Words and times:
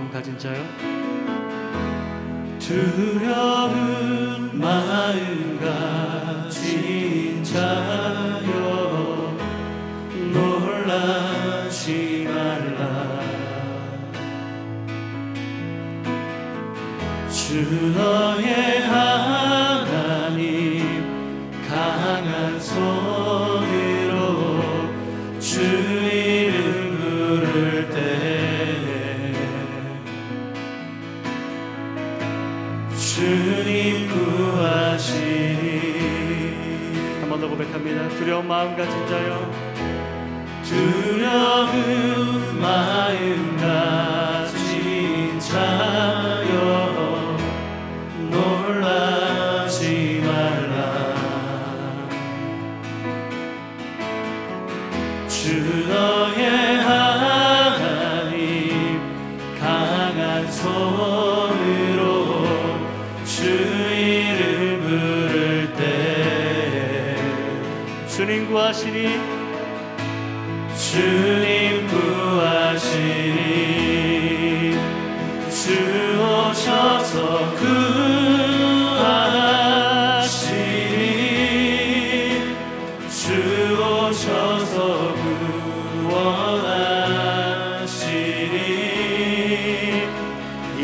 마음 0.00 0.10
가진 0.10 0.38
자요? 0.38 0.64
두려운 2.58 4.58
마음 4.58 5.60
가진 5.60 7.44
자 7.44 7.89
자여 39.10 39.39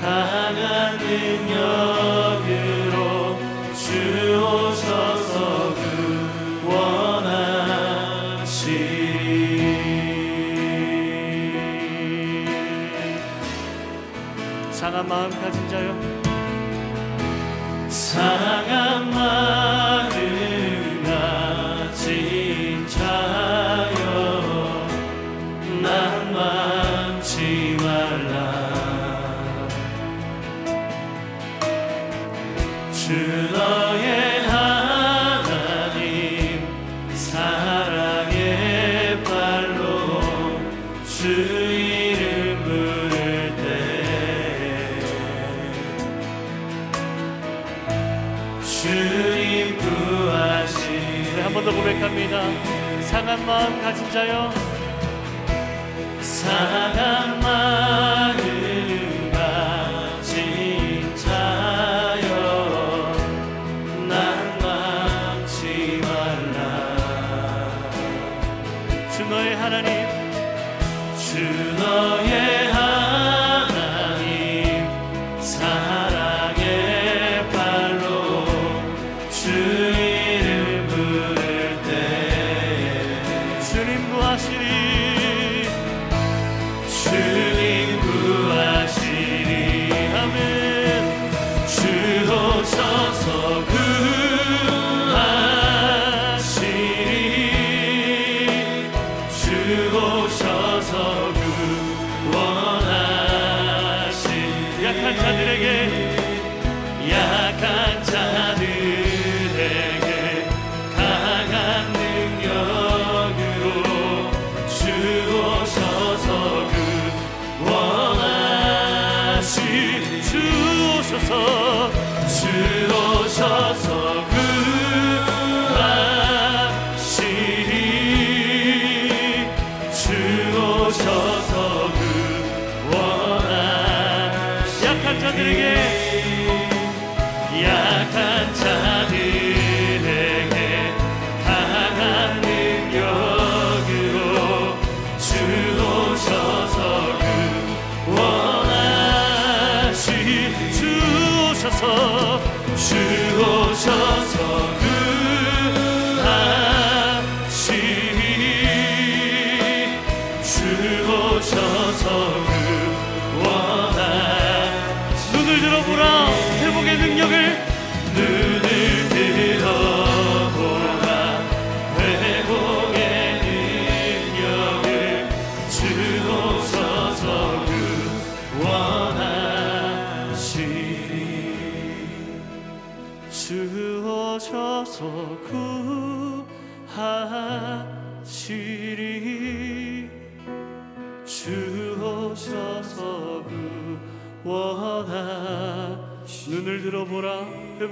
강한 0.00 0.98
능력으로 0.98 2.48
주오셔서 3.74 5.36
구원하시리. 6.64 7.52
상한 14.70 15.06
마음 15.06 15.30
가진 15.30 15.68
자요 15.68 16.22
마음 53.46 53.82
가진 53.82 54.10
자여. 54.10 54.50
사랑 56.20 57.21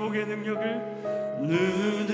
회복의 0.00 0.26
능력을 0.26 1.40
늘 1.42 2.06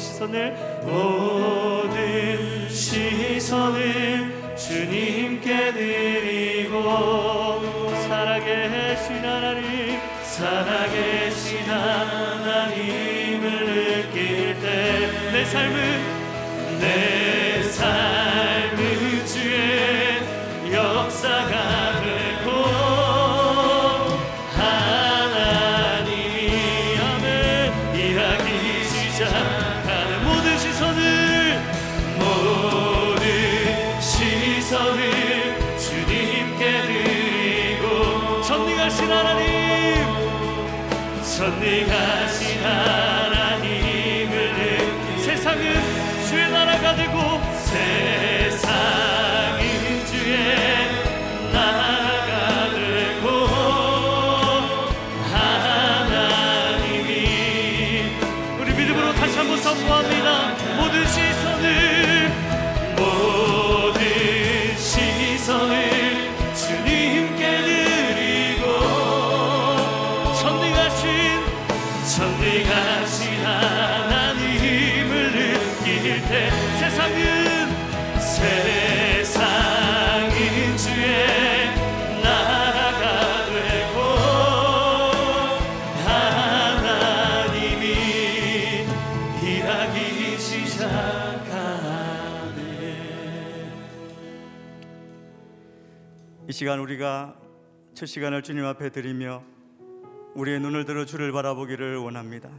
시선을 0.00 0.69
다시 59.20 59.36
한번 59.36 59.58
선포합니다. 59.58 60.48
모든 60.78 61.06
시선을 61.06 62.30
시간 96.60 96.78
우리가 96.78 97.34
첫 97.94 98.04
시간을 98.04 98.42
주님 98.42 98.66
앞에 98.66 98.90
드리며 98.90 99.42
우리의 100.34 100.60
눈을 100.60 100.84
들어 100.84 101.06
주를 101.06 101.32
바라보기를 101.32 101.96
원합니다. 101.96 102.50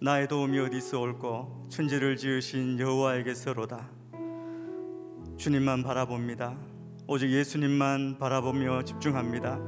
나의 0.00 0.26
도움이 0.26 0.58
어디서 0.58 0.98
올고 0.98 1.66
천지를 1.68 2.16
지으신 2.16 2.80
여호와에게서로다. 2.80 3.90
주님만 5.36 5.82
바라봅니다. 5.82 6.56
오직 7.06 7.30
예수님만 7.30 8.16
바라보며 8.18 8.84
집중합니다. 8.84 9.60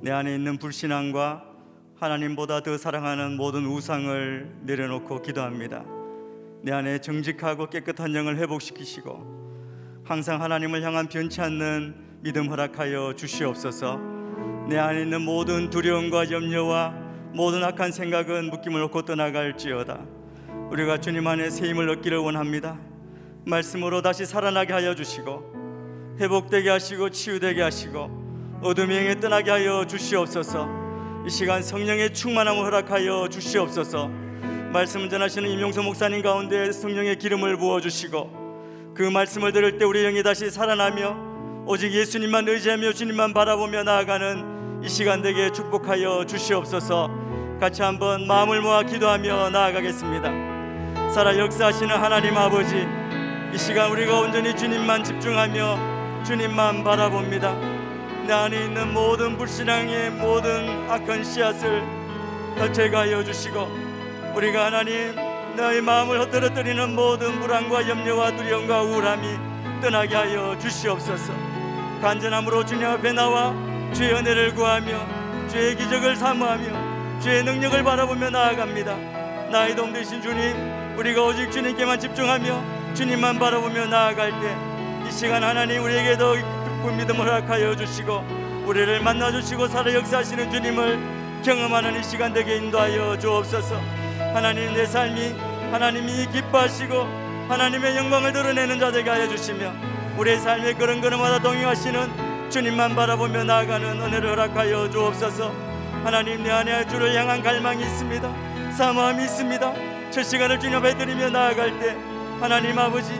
내 0.00 0.10
안에 0.10 0.34
있는 0.34 0.58
불신앙과 0.58 1.44
하나님보다 1.94 2.64
더 2.64 2.76
사랑하는 2.76 3.36
모든 3.36 3.66
우상을 3.66 4.62
내려놓고 4.62 5.22
기도합니다. 5.22 5.84
내 6.62 6.72
안에 6.72 6.98
정직하고 6.98 7.70
깨끗한 7.70 8.16
영을 8.16 8.36
회복시키시고 8.38 10.02
항상 10.02 10.42
하나님을 10.42 10.82
향한 10.82 11.06
변치 11.06 11.40
않는 11.40 12.10
믿음 12.22 12.48
허락하여 12.48 13.14
주시옵소서. 13.16 13.98
내 14.68 14.78
안에 14.78 15.02
있는 15.02 15.22
모든 15.22 15.70
두려움과 15.70 16.30
염려와 16.30 16.94
모든 17.32 17.64
악한 17.64 17.90
생각은 17.90 18.48
묶임을 18.48 18.78
놓고 18.82 19.02
떠나갈지어다. 19.02 19.98
우리가 20.70 20.98
주님 20.98 21.26
안에 21.26 21.50
새 21.50 21.68
힘을 21.68 21.90
얻기를 21.90 22.18
원합니다. 22.18 22.78
말씀으로 23.44 24.02
다시 24.02 24.24
살아나게 24.24 24.72
하여 24.72 24.94
주시고 24.94 26.14
회복되게 26.20 26.70
하시고 26.70 27.10
치유되게 27.10 27.60
하시고 27.60 28.60
어둠의 28.62 28.98
영에 28.98 29.18
떠나게 29.18 29.50
하여 29.50 29.84
주시옵소서. 29.84 30.68
이 31.26 31.30
시간 31.30 31.60
성령의 31.60 32.14
충만함을 32.14 32.62
허락하여 32.62 33.30
주시옵소서. 33.30 34.08
말씀 34.72 35.10
전하시는 35.10 35.50
임용서 35.50 35.82
목사님 35.82 36.22
가운데 36.22 36.70
성령의 36.70 37.18
기름을 37.18 37.56
부어 37.56 37.80
주시고 37.80 38.92
그 38.94 39.02
말씀을 39.02 39.50
들을 39.50 39.76
때 39.76 39.84
우리 39.84 40.04
영이 40.04 40.22
다시 40.22 40.52
살아나며 40.52 41.31
오직 41.64 41.92
예수님만 41.92 42.48
의지하며 42.48 42.92
주님만 42.92 43.32
바라보며 43.32 43.84
나아가는 43.84 44.82
이 44.82 44.88
시간 44.88 45.22
되게 45.22 45.52
축복하여 45.52 46.26
주시옵소서. 46.26 47.08
같이 47.60 47.82
한번 47.82 48.26
마음을 48.26 48.60
모아 48.60 48.82
기도하며 48.82 49.50
나아가겠습니다. 49.50 51.10
살아 51.12 51.38
역사하시는 51.38 51.94
하나님 51.94 52.36
아버지, 52.36 52.84
이 53.54 53.58
시간 53.58 53.92
우리가 53.92 54.18
온전히 54.18 54.56
주님만 54.56 55.04
집중하며 55.04 56.24
주님만 56.24 56.82
바라봅니다. 56.82 57.54
내 58.26 58.32
안에 58.32 58.64
있는 58.64 58.92
모든 58.92 59.36
불신앙의 59.38 60.10
모든 60.10 60.90
악한 60.90 61.22
씨앗을 61.22 61.82
덜채가하여 62.58 63.22
주시고 63.22 63.68
우리가 64.34 64.66
하나님 64.66 65.14
너의 65.56 65.80
마음을 65.80 66.20
헛들어뜨리는 66.22 66.94
모든 66.94 67.38
불안과 67.38 67.88
염려와 67.88 68.36
두려움과 68.36 68.82
우울함이 68.82 69.52
떠나게 69.80 70.14
하여 70.14 70.58
주시옵소서. 70.58 71.51
간절함으로 72.02 72.66
주님 72.66 72.86
앞에 72.86 73.12
나와 73.12 73.54
주의 73.94 74.12
은혜를 74.12 74.54
구하며 74.54 75.48
주의 75.48 75.76
기적을 75.76 76.16
사모하며 76.16 77.20
주의 77.20 77.42
능력을 77.44 77.82
바라보며 77.82 78.30
나아갑니다. 78.30 78.96
나의 79.50 79.76
도움 79.76 79.92
되신 79.92 80.20
주님, 80.20 80.98
우리가 80.98 81.22
오직 81.22 81.50
주님께만 81.50 82.00
집중하며 82.00 82.94
주님만 82.94 83.38
바라보며 83.38 83.86
나아갈 83.86 84.30
때 84.40 84.72
이 85.06 85.10
시간 85.10 85.42
하나님 85.42 85.82
우리에게 85.82 86.16
더 86.16 86.34
기쁜 86.34 86.96
믿음을 86.96 87.20
허락하여 87.20 87.76
주시고 87.76 88.24
우리를 88.66 89.00
만나 89.00 89.30
주시고 89.30 89.68
살아 89.68 89.92
역사하시는 89.92 90.50
주님을 90.50 91.42
경험하는 91.44 91.98
이 92.00 92.04
시간 92.04 92.32
되게 92.32 92.56
인도하여 92.56 93.18
주옵소서. 93.18 93.78
하나님 94.32 94.72
내 94.72 94.86
삶이 94.86 95.34
하나님이 95.70 96.28
기뻐하시고 96.32 97.46
하나님의 97.48 97.96
영광을 97.96 98.32
드러내는 98.32 98.78
자 98.78 98.90
되게 98.92 99.10
하여 99.10 99.28
주시며 99.28 99.72
우리의 100.16 100.38
삶의 100.38 100.74
그런 100.74 101.00
걸음마다 101.00 101.40
동행하시는 101.40 102.50
주님만 102.50 102.94
바라보며 102.94 103.44
나아가는 103.44 104.00
은혜를 104.00 104.30
허락하여 104.30 104.90
주옵소서. 104.90 105.52
하나님 106.04 106.42
내 106.42 106.50
안에 106.50 106.86
주를 106.86 107.14
향한 107.14 107.42
갈망이 107.42 107.82
있습니다. 107.82 108.72
사모함이 108.76 109.24
있습니다. 109.24 109.72
첫 110.10 110.22
시간을 110.22 110.60
주님 110.60 110.78
앞에 110.78 110.96
드리며 110.96 111.30
나아갈 111.30 111.78
때 111.78 111.96
하나님 112.40 112.78
아버지 112.78 113.12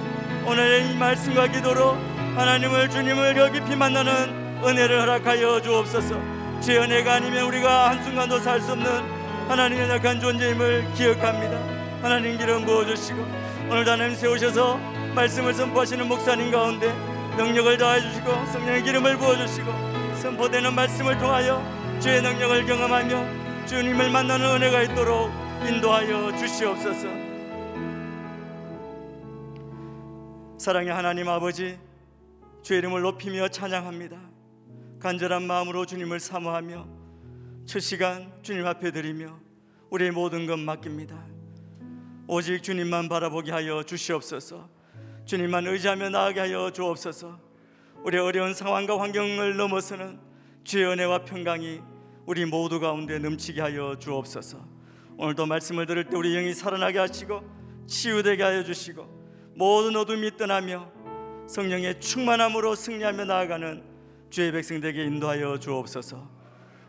오늘의 0.44 0.90
이 0.90 0.96
말씀과 0.96 1.46
기도로 1.46 1.96
하나님을 2.36 2.90
주님을 2.90 3.36
여 3.36 3.50
깊이 3.50 3.76
만나는 3.76 4.60
은혜를 4.64 5.00
허락하여 5.00 5.60
주옵소서. 5.62 6.20
제 6.60 6.78
은혜가 6.78 7.14
아니면 7.14 7.44
우리가 7.44 7.90
한순간도 7.90 8.38
살 8.40 8.60
수 8.60 8.72
없는 8.72 8.86
하나님의 9.48 9.88
연약한 9.88 10.20
존재임을 10.20 10.92
기억합니다. 10.94 11.58
하나님 12.02 12.36
기름 12.36 12.64
부어주시고 12.64 13.26
오늘도 13.70 13.90
하나님 13.90 14.14
세우셔서 14.14 14.78
말씀을 15.14 15.52
선포하시는 15.54 16.08
목사님 16.08 16.50
가운데 16.50 16.92
능력을 17.36 17.76
더해 17.76 18.00
주시고 18.00 18.46
성령의 18.46 18.82
기름을 18.82 19.18
부어 19.18 19.36
주시고 19.36 19.70
선포되는 20.16 20.74
말씀을 20.74 21.18
통하여 21.18 21.62
주의 22.00 22.22
능력을 22.22 22.66
경험하며 22.66 23.66
주님을 23.66 24.10
만나는 24.10 24.46
은혜가 24.56 24.82
있도록 24.82 25.30
인도하여 25.66 26.36
주시옵소서. 26.36 27.08
사랑의 30.58 30.92
하나님 30.92 31.28
아버지 31.28 31.78
주의 32.62 32.78
이름을 32.78 33.02
높이며 33.02 33.48
찬양합니다. 33.48 34.16
간절한 35.00 35.42
마음으로 35.42 35.86
주님을 35.86 36.20
사모하며 36.20 36.86
첫 37.66 37.80
시간 37.80 38.32
주님 38.42 38.66
앞에 38.66 38.90
드리며 38.92 39.38
우리의 39.90 40.12
모든 40.12 40.46
것 40.46 40.58
맡깁니다. 40.58 41.16
오직 42.28 42.62
주님만 42.62 43.08
바라보게 43.08 43.50
하여 43.50 43.82
주시옵소서. 43.82 44.81
주님만 45.24 45.66
의지하며 45.66 46.10
나아가게 46.10 46.40
하여 46.40 46.70
주옵소서. 46.70 47.38
우리 48.04 48.18
어려운 48.18 48.54
상황과 48.54 49.00
환경을 49.00 49.56
넘어서는 49.56 50.18
주의 50.64 50.84
은혜와 50.84 51.24
평강이 51.24 51.80
우리 52.26 52.44
모두 52.44 52.80
가운데 52.80 53.18
넘치게 53.18 53.60
하여 53.60 53.96
주옵소서. 53.98 54.58
오늘도 55.16 55.46
말씀을 55.46 55.86
들을 55.86 56.04
때 56.04 56.16
우리 56.16 56.34
영이 56.34 56.54
살아나게 56.54 56.98
하시고 56.98 57.42
치유되게 57.86 58.42
하여 58.42 58.64
주시고 58.64 59.52
모든 59.54 59.96
어둠이 59.96 60.36
떠나며 60.36 60.90
성령의 61.46 62.00
충만함으로 62.00 62.74
승리하며 62.74 63.24
나아가는 63.24 63.82
주의 64.30 64.50
백성들에게 64.50 65.04
인도하여 65.04 65.58
주옵소서. 65.58 66.28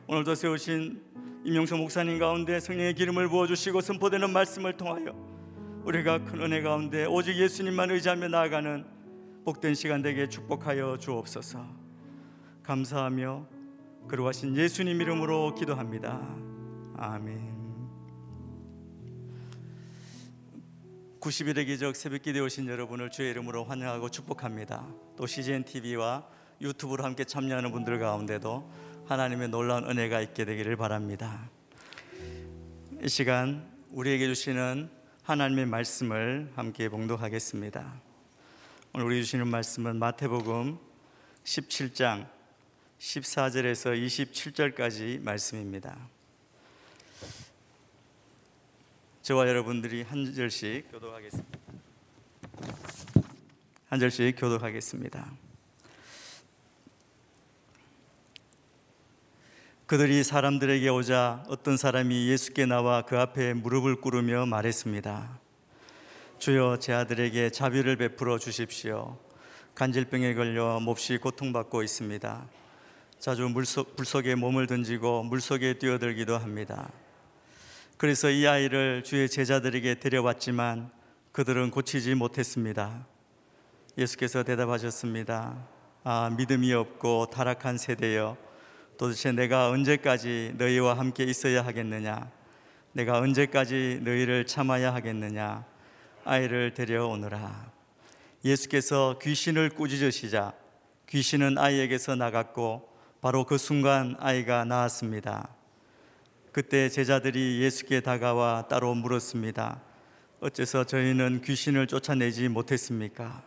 오늘도 0.08 0.36
세우신 0.36 1.02
임용석 1.46 1.80
목사님 1.80 2.18
가운데 2.20 2.60
성령의 2.60 2.94
기름을 2.94 3.28
부어 3.28 3.48
주시고 3.48 3.82
선포되는 3.82 4.30
말씀을 4.32 4.78
통하여 4.78 5.33
우리가 5.84 6.24
큰 6.24 6.42
은혜 6.42 6.62
가운데 6.62 7.04
오직 7.04 7.36
예수님만 7.36 7.92
의지하며 7.92 8.30
나아가는 8.30 8.86
복된 9.44 9.76
시간 9.76 10.02
되게 10.02 10.30
축복하여 10.30 10.98
주옵소서. 10.98 11.66
감사하며 12.64 13.46
그러하신 14.08 14.56
예수님 14.56 15.02
이름으로 15.02 15.54
기도합니다. 15.56 16.26
아멘. 16.96 17.54
90일의 21.20 21.66
기적 21.66 21.98
새벽기대 21.98 22.40
오신 22.40 22.68
여러분을 22.68 23.12
주의 23.12 23.32
이름으로 23.32 23.66
환영하고 23.66 24.08
축복합니다. 24.08 24.88
또 25.18 25.28
CGN 25.28 25.66
TV와 25.66 26.26
유튜브로 26.62 27.04
함께 27.04 27.26
참여하는 27.26 27.74
분들 27.74 28.00
가운데도 28.00 28.72
하나님의 29.06 29.50
놀라운 29.50 29.90
은혜가 29.90 30.22
있게 30.22 30.46
되기를 30.46 30.78
바랍니다. 30.78 31.50
이 33.02 33.10
시간 33.10 33.70
우리에게 33.92 34.28
주시는 34.28 35.03
하나님의 35.24 35.68
말씀을 35.68 36.52
함께 36.54 36.90
봉독하겠습니다. 36.90 37.94
오늘 38.94 39.06
우리 39.06 39.24
주시는 39.24 39.48
말씀은 39.48 39.96
마태복음 39.96 40.78
17장 41.46 42.28
14절에서 43.00 43.98
27절까지 44.06 45.22
말씀입니다. 45.22 45.98
저와 49.22 49.48
여러분들이 49.48 50.02
한 50.02 50.34
절씩 50.34 50.92
교독하겠습니다. 50.92 51.60
한 53.88 54.00
절씩 54.02 54.36
교독하겠습니다. 54.38 55.43
그들이 59.94 60.24
사람들에게 60.24 60.90
오자 60.90 61.44
어떤 61.50 61.78
사람이 61.78 62.28
예수께 62.28 62.66
나와 62.66 63.04
그 63.04 63.20
앞에 63.20 63.54
무릎을 63.54 64.02
꿇으며 64.02 64.48
말했습니다. 64.48 65.40
주여 66.40 66.80
제 66.80 66.94
아들에게 66.94 67.52
자비를 67.52 67.98
베풀어 67.98 68.40
주십시오. 68.40 69.20
간질병에 69.76 70.34
걸려 70.34 70.80
몹시 70.80 71.18
고통받고 71.18 71.84
있습니다. 71.84 72.44
자주 73.20 73.48
물속, 73.48 73.94
물속에 73.96 74.34
몸을 74.34 74.66
던지고 74.66 75.22
물속에 75.26 75.78
뛰어들기도 75.78 76.40
합니다. 76.40 76.92
그래서 77.98 78.32
이 78.32 78.48
아이를 78.48 79.04
주의 79.04 79.30
제자들에게 79.30 80.00
데려왔지만 80.00 80.90
그들은 81.32 81.70
고치지 81.70 82.16
못했습니다. 82.16 83.06
예수께서 83.96 84.42
대답하셨습니다. 84.42 85.68
아, 86.04 86.32
믿음이 86.36 86.74
없고 86.74 87.28
타락한 87.32 87.78
세대여 87.78 88.43
도대체 89.04 89.34
내가 89.34 89.68
언제까지 89.68 90.54
너희와 90.58 90.98
함께 90.98 91.26
있어야 91.26 91.66
하겠느냐? 91.66 92.32
내가 92.94 93.18
언제까지 93.18 94.00
너희를 94.02 94.46
참아야 94.48 94.94
하겠느냐? 94.94 95.66
아이를 96.24 96.74
데려오너라. 96.74 97.70
예수께서 98.46 99.20
귀신을 99.22 99.72
꾸짖으시자 99.72 100.54
귀신은 101.10 101.58
아이에게서 101.58 102.16
나갔고 102.16 102.88
바로 103.20 103.44
그 103.44 103.58
순간 103.58 104.16
아이가 104.22 104.64
나았습니다. 104.64 105.50
그때 106.54 106.88
제자들이 106.88 107.60
예수께 107.60 108.00
다가와 108.00 108.70
따로 108.70 108.96
물었습니다. 108.96 109.82
어째서 110.40 110.86
저희는 110.86 111.42
귀신을 111.42 111.88
쫓아내지 111.88 112.48
못했습니까? 112.48 113.44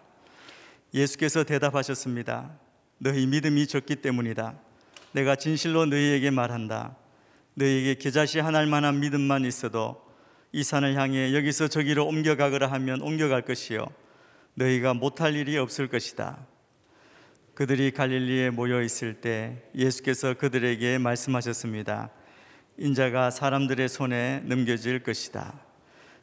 예수께서 0.92 1.44
대답하셨습니다. 1.44 2.50
너희 2.98 3.26
믿음이 3.26 3.66
적기 3.68 3.96
때문이다. 3.96 4.65
내가 5.16 5.34
진실로 5.34 5.86
너희에게 5.86 6.30
말한다. 6.30 6.94
너희에게 7.54 7.94
겨자씨 7.94 8.38
하나일 8.38 8.66
만한 8.66 9.00
믿음만 9.00 9.46
있어도 9.46 10.04
이 10.52 10.62
산을 10.62 10.94
향해 10.94 11.34
여기서 11.34 11.68
저기로 11.68 12.06
옮겨가거라 12.06 12.70
하면 12.72 13.00
옮겨갈 13.00 13.40
것이요 13.40 13.86
너희가 14.54 14.92
못할 14.92 15.34
일이 15.34 15.56
없을 15.56 15.88
것이다. 15.88 16.46
그들이 17.54 17.92
갈릴리에 17.92 18.50
모여 18.50 18.82
있을 18.82 19.14
때 19.22 19.62
예수께서 19.74 20.34
그들에게 20.34 20.98
말씀하셨습니다. 20.98 22.10
인자가 22.76 23.30
사람들의 23.30 23.88
손에 23.88 24.42
넘겨질 24.44 25.02
것이다. 25.02 25.58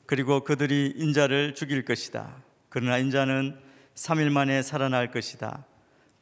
그리고 0.06 0.44
그들이 0.44 0.94
인자를 0.98 1.56
죽일 1.56 1.84
것이다. 1.84 2.44
그러나 2.70 3.00
인자는 3.00 3.60
3일 3.96 4.30
만에 4.30 4.62
살아날 4.62 5.10
것이다. 5.10 5.66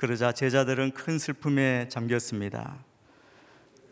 그러자 0.01 0.31
제자들은 0.31 0.93
큰 0.93 1.20
슬픔에 1.20 1.88
잠겼습니다. 1.88 2.84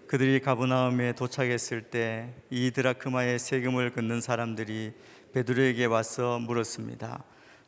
그들이 0.07 0.39
가브나움에 0.39 1.13
도착했을 1.13 1.83
때 1.83 2.33
이 2.49 2.71
드라크마의 2.71 3.37
세금을 3.37 3.91
걷는 3.91 4.19
사람들이 4.19 4.93
베드로에게 5.33 5.85
와서 5.85 6.39
물었습니다. 6.39 7.23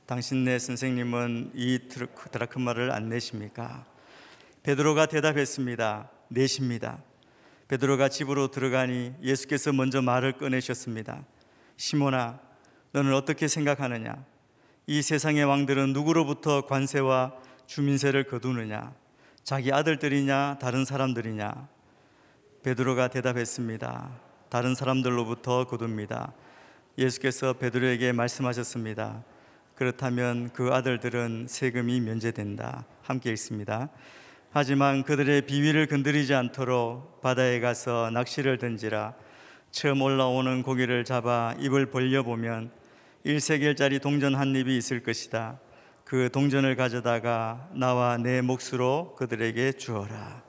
당신네 0.07 0.57
선생님은 0.57 1.51
이 1.53 1.81
드라크마를 2.31 2.89
안 2.89 3.09
내십니까? 3.09 3.85
베드로가 4.63 5.05
대답했습니다. 5.05 6.09
내십니다. 6.29 6.97
베드로가 7.67 8.09
집으로 8.09 8.49
들어가니 8.49 9.13
예수께서 9.21 9.71
먼저 9.71 10.01
말을 10.01 10.39
꺼내셨습니다. 10.39 11.23
시몬아, 11.77 12.39
너는 12.91 13.13
어떻게 13.13 13.47
생각하느냐? 13.47 14.25
이 14.87 15.03
세상의 15.03 15.43
왕들은 15.43 15.93
누구로부터 15.93 16.65
관세와 16.65 17.50
주민세를 17.71 18.25
거두느냐? 18.25 18.93
자기 19.45 19.71
아들들이냐 19.71 20.57
다른 20.59 20.83
사람들이냐? 20.83 21.69
베드로가 22.63 23.07
대답했습니다. 23.07 24.11
다른 24.49 24.75
사람들로부터 24.75 25.67
거둡니다. 25.67 26.33
예수께서 26.97 27.53
베드로에게 27.53 28.11
말씀하셨습니다. 28.11 29.23
그렇다면 29.75 30.49
그 30.51 30.73
아들들은 30.73 31.45
세금이 31.47 32.01
면제된다. 32.01 32.83
함께 33.03 33.29
읽습니다. 33.31 33.87
하지만 34.51 35.03
그들의 35.03 35.43
비위를 35.43 35.87
건드리지 35.87 36.33
않도록 36.33 37.21
바다에 37.21 37.61
가서 37.61 38.09
낚시를 38.11 38.57
던지라. 38.57 39.13
처음 39.71 40.01
올라오는 40.01 40.61
고기를 40.61 41.05
잡아 41.05 41.55
입을 41.57 41.85
벌려 41.85 42.21
보면 42.23 42.69
일세겔짜리 43.23 43.99
동전 43.99 44.35
한 44.35 44.53
입이 44.53 44.75
있을 44.75 45.03
것이다. 45.03 45.57
그 46.11 46.29
동전을 46.29 46.75
가져다가 46.75 47.69
나와 47.73 48.17
내 48.17 48.41
몫으로 48.41 49.15
그들에게 49.17 49.71
주어라. 49.71 50.43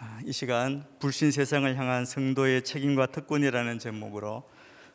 아, 0.00 0.18
이 0.24 0.32
시간 0.32 0.84
불신 0.98 1.30
세상을 1.30 1.76
향한 1.76 2.04
성도의 2.04 2.64
책임과 2.64 3.06
특권이라는 3.06 3.78
제목으로 3.78 4.42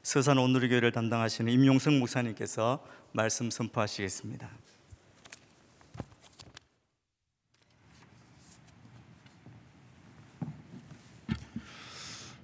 서산 0.04 0.38
온누리교회를 0.38 0.92
담당하시는 0.92 1.50
임용성 1.50 1.98
목사님께서 1.98 2.86
말씀 3.14 3.50
선포하시겠습니다. 3.50 4.50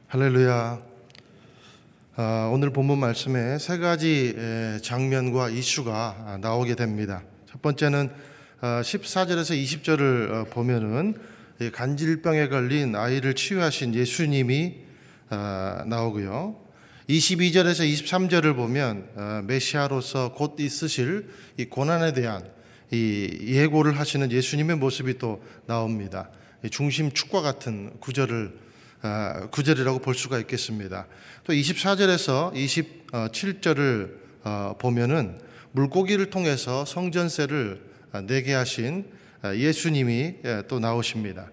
할렐루야. 0.07 0.92
아, 2.15 2.47
오늘 2.53 2.69
본문 2.69 2.99
말씀에 2.99 3.57
세 3.57 3.79
가지 3.79 4.35
장면과 4.83 5.49
이슈가 5.49 6.37
나오게 6.41 6.75
됩니다. 6.75 7.23
첫 7.49 7.59
번째는 7.63 8.11
14절에서 8.61 9.53
아, 9.53 9.55
20절을 9.55 10.31
어, 10.31 10.43
보면은 10.51 11.15
간질병에 11.71 12.49
걸린 12.49 12.95
아이를 12.95 13.33
치유하신 13.33 13.95
예수님이 13.95 14.75
아, 15.29 15.83
나오고요. 15.87 16.55
22절에서 17.09 17.91
23절을 17.91 18.55
보면 18.55 19.09
어, 19.15 19.41
메시아로서 19.45 20.35
곧 20.35 20.59
있으실 20.59 21.29
이 21.57 21.65
고난에 21.65 22.13
대한 22.13 22.47
이 22.91 23.55
예고를 23.55 23.97
하시는 23.97 24.31
예수님의 24.31 24.77
모습이 24.77 25.17
또 25.17 25.41
나옵니다. 25.65 26.29
중심 26.69 27.11
축과 27.11 27.41
같은 27.41 27.91
구절을 27.99 28.51
아, 28.55 28.72
구절이라고 29.51 29.99
볼 29.99 30.15
수가 30.15 30.39
있겠습니다. 30.39 31.07
또 31.43 31.53
24절에서 31.53 32.53
27절을 32.53 34.23
어, 34.45 34.75
보면은 34.77 35.39
물고기를 35.71 36.29
통해서 36.29 36.85
성전세를 36.85 37.81
아, 38.11 38.21
내게 38.21 38.53
하신 38.53 39.05
아, 39.41 39.55
예수님이 39.55 40.35
예, 40.45 40.63
또 40.67 40.79
나오십니다. 40.79 41.49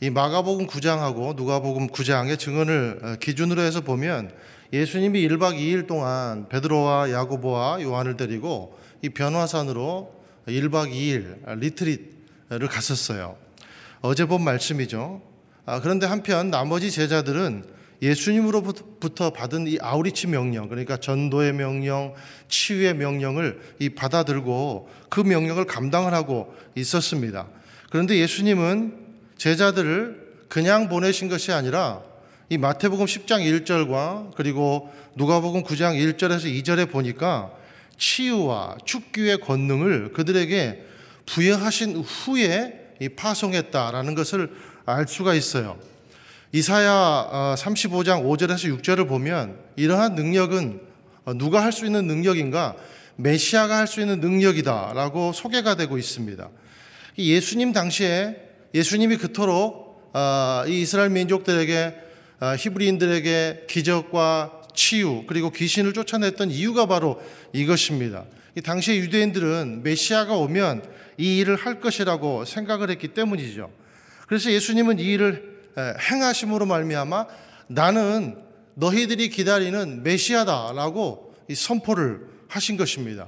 이 0.00 0.10
마가복음 0.10 0.66
9장하고 0.66 1.36
누가복음 1.36 1.88
9장의 1.88 2.38
증언을 2.38 3.00
어, 3.02 3.16
기준으로 3.20 3.62
해서 3.62 3.82
보면 3.82 4.32
예수님이 4.72 5.28
1박 5.28 5.58
2일 5.58 5.86
동안 5.86 6.48
베드로와 6.48 7.10
야고보와 7.10 7.82
요한을 7.82 8.16
데리고 8.16 8.78
이 9.02 9.10
변화산으로 9.10 10.14
1박 10.46 10.92
2일 10.92 11.58
리트릿을 11.58 12.68
갔었어요. 12.68 13.36
어제 14.00 14.24
본 14.24 14.42
말씀이죠. 14.42 15.29
아, 15.66 15.80
그런데 15.80 16.06
한편 16.06 16.50
나머지 16.50 16.90
제자들은 16.90 17.64
예수님으로부터 18.02 19.30
받은 19.30 19.66
이 19.66 19.78
아우리치 19.80 20.26
명령, 20.28 20.68
그러니까 20.68 20.96
전도의 20.96 21.52
명령, 21.52 22.14
치유의 22.48 22.94
명령을 22.94 23.60
이 23.78 23.90
받아들고 23.90 24.88
그 25.10 25.20
명령을 25.20 25.66
감당을 25.66 26.14
하고 26.14 26.54
있었습니다. 26.74 27.46
그런데 27.90 28.16
예수님은 28.18 28.94
제자들을 29.36 30.30
그냥 30.48 30.88
보내신 30.88 31.28
것이 31.28 31.52
아니라 31.52 32.02
이 32.48 32.58
마태복음 32.58 33.06
10장 33.06 33.64
1절과 33.64 34.34
그리고 34.34 34.90
누가복음 35.14 35.62
9장 35.62 35.94
1절에서 35.94 36.52
2절에 36.62 36.90
보니까 36.90 37.52
치유와 37.96 38.78
축기의 38.84 39.38
권능을 39.40 40.12
그들에게 40.12 40.84
부여하신 41.26 41.96
후에 41.98 42.80
파송했다라는 43.16 44.14
것을 44.14 44.50
알 44.94 45.06
수가 45.06 45.34
있어요. 45.34 45.78
이사야 46.52 47.54
35장 47.56 48.20
어, 48.20 48.22
5절에서 48.24 48.80
6절을 48.80 49.08
보면 49.08 49.56
이러한 49.76 50.14
능력은 50.14 50.80
어, 51.26 51.34
누가 51.34 51.62
할 51.62 51.72
수 51.72 51.86
있는 51.86 52.06
능력인가? 52.06 52.74
메시아가 53.16 53.78
할 53.78 53.86
수 53.86 54.00
있는 54.00 54.20
능력이다라고 54.20 55.32
소개가 55.32 55.76
되고 55.76 55.96
있습니다. 55.98 56.48
예수님 57.18 57.72
당시에 57.72 58.36
예수님이 58.74 59.16
그토록 59.16 60.10
어, 60.12 60.64
이 60.66 60.80
이스라엘 60.80 61.10
민족들에게 61.10 61.94
히브리인들에게 62.58 63.66
기적과 63.68 64.62
치유 64.74 65.24
그리고 65.26 65.50
귀신을 65.50 65.92
쫓아냈던 65.92 66.50
이유가 66.50 66.86
바로 66.86 67.20
이것입니다. 67.52 68.24
당시의 68.64 68.98
유대인들은 69.00 69.82
메시아가 69.82 70.34
오면 70.34 70.82
이 71.18 71.38
일을 71.38 71.56
할 71.56 71.80
것이라고 71.80 72.44
생각을 72.44 72.90
했기 72.90 73.08
때문이죠. 73.08 73.70
그래서 74.30 74.52
예수님은 74.52 75.00
이 75.00 75.06
일을 75.06 75.58
행하심으로 75.76 76.64
말미암아 76.64 77.26
나는 77.66 78.36
너희들이 78.74 79.28
기다리는 79.28 80.04
메시아다라고 80.04 81.34
선포를 81.52 82.28
하신 82.46 82.76
것입니다. 82.76 83.26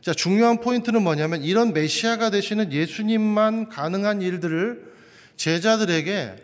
자, 0.00 0.14
중요한 0.14 0.60
포인트는 0.60 1.02
뭐냐면 1.02 1.42
이런 1.42 1.72
메시아가 1.72 2.30
되시는 2.30 2.72
예수님만 2.72 3.70
가능한 3.70 4.22
일들을 4.22 4.92
제자들에게 5.34 6.36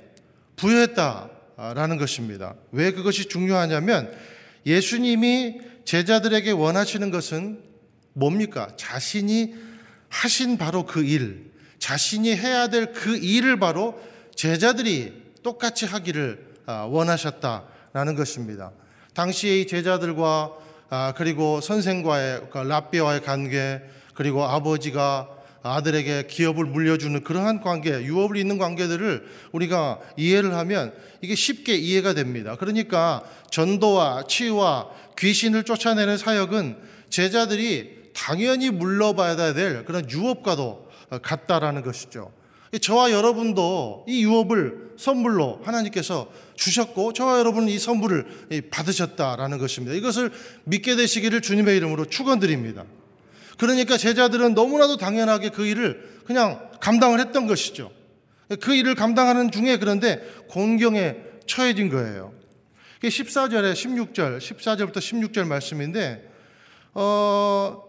부여했다라는 0.56 1.96
것입니다. 1.96 2.56
왜 2.72 2.90
그것이 2.90 3.28
중요하냐면 3.28 4.12
예수님이 4.66 5.60
제자들에게 5.84 6.50
원하시는 6.50 7.12
것은 7.12 7.60
뭡니까? 8.14 8.66
자신이 8.76 9.54
하신 10.08 10.58
바로 10.58 10.86
그 10.86 11.04
일, 11.04 11.52
자신이 11.86 12.34
해야 12.34 12.66
될 12.66 12.92
그 12.92 13.16
일을 13.16 13.60
바로 13.60 13.96
제자들이 14.34 15.12
똑같이 15.44 15.86
하기를 15.86 16.44
아, 16.66 16.88
원하셨다라는 16.90 18.16
것입니다. 18.16 18.72
당시의 19.14 19.60
이 19.60 19.66
제자들과 19.68 20.50
아, 20.90 21.14
그리고 21.16 21.60
선생과의 21.60 22.48
그 22.50 22.58
랍비와의 22.58 23.22
관계 23.22 23.80
그리고 24.14 24.42
아버지가 24.42 25.28
아들에게 25.62 26.26
기업을 26.26 26.64
물려주는 26.64 27.22
그러한 27.22 27.60
관계, 27.60 27.92
유업을 27.92 28.36
잇는 28.36 28.58
관계들을 28.58 29.24
우리가 29.52 30.00
이해를 30.16 30.54
하면 30.56 30.92
이게 31.20 31.36
쉽게 31.36 31.76
이해가 31.76 32.14
됩니다. 32.14 32.56
그러니까 32.56 33.22
전도와 33.50 34.24
치유와 34.28 34.88
귀신을 35.16 35.62
쫓아내는 35.62 36.18
사역은 36.18 36.78
제자들이 37.10 38.10
당연히 38.12 38.70
물러봐야 38.70 39.36
될 39.54 39.84
그런 39.84 40.10
유업과도 40.10 40.85
같다라는 41.10 41.82
것이죠. 41.82 42.32
저와 42.80 43.10
여러분도 43.12 44.04
이 44.08 44.24
유업을 44.24 44.94
선물로 44.96 45.60
하나님께서 45.64 46.30
주셨고 46.56 47.12
저와 47.12 47.38
여러분은 47.38 47.68
이 47.68 47.78
선물을 47.78 48.68
받으셨다라는 48.70 49.58
것입니다. 49.58 49.94
이것을 49.94 50.32
믿게 50.64 50.96
되시기를 50.96 51.42
주님의 51.42 51.76
이름으로 51.76 52.06
축원드립니다. 52.06 52.84
그러니까 53.58 53.96
제자들은 53.96 54.54
너무나도 54.54 54.96
당연하게 54.96 55.50
그 55.50 55.66
일을 55.66 56.20
그냥 56.26 56.70
감당을 56.80 57.20
했던 57.20 57.46
것이죠. 57.46 57.90
그 58.60 58.74
일을 58.74 58.94
감당하는 58.94 59.50
중에 59.50 59.78
그런데 59.78 60.20
공경에 60.48 61.16
처해진 61.46 61.88
거예요. 61.88 62.32
14절에 63.02 63.72
16절, 63.72 64.38
14절부터 64.38 64.96
16절 64.96 65.46
말씀인데, 65.46 66.28
어, 66.94 67.82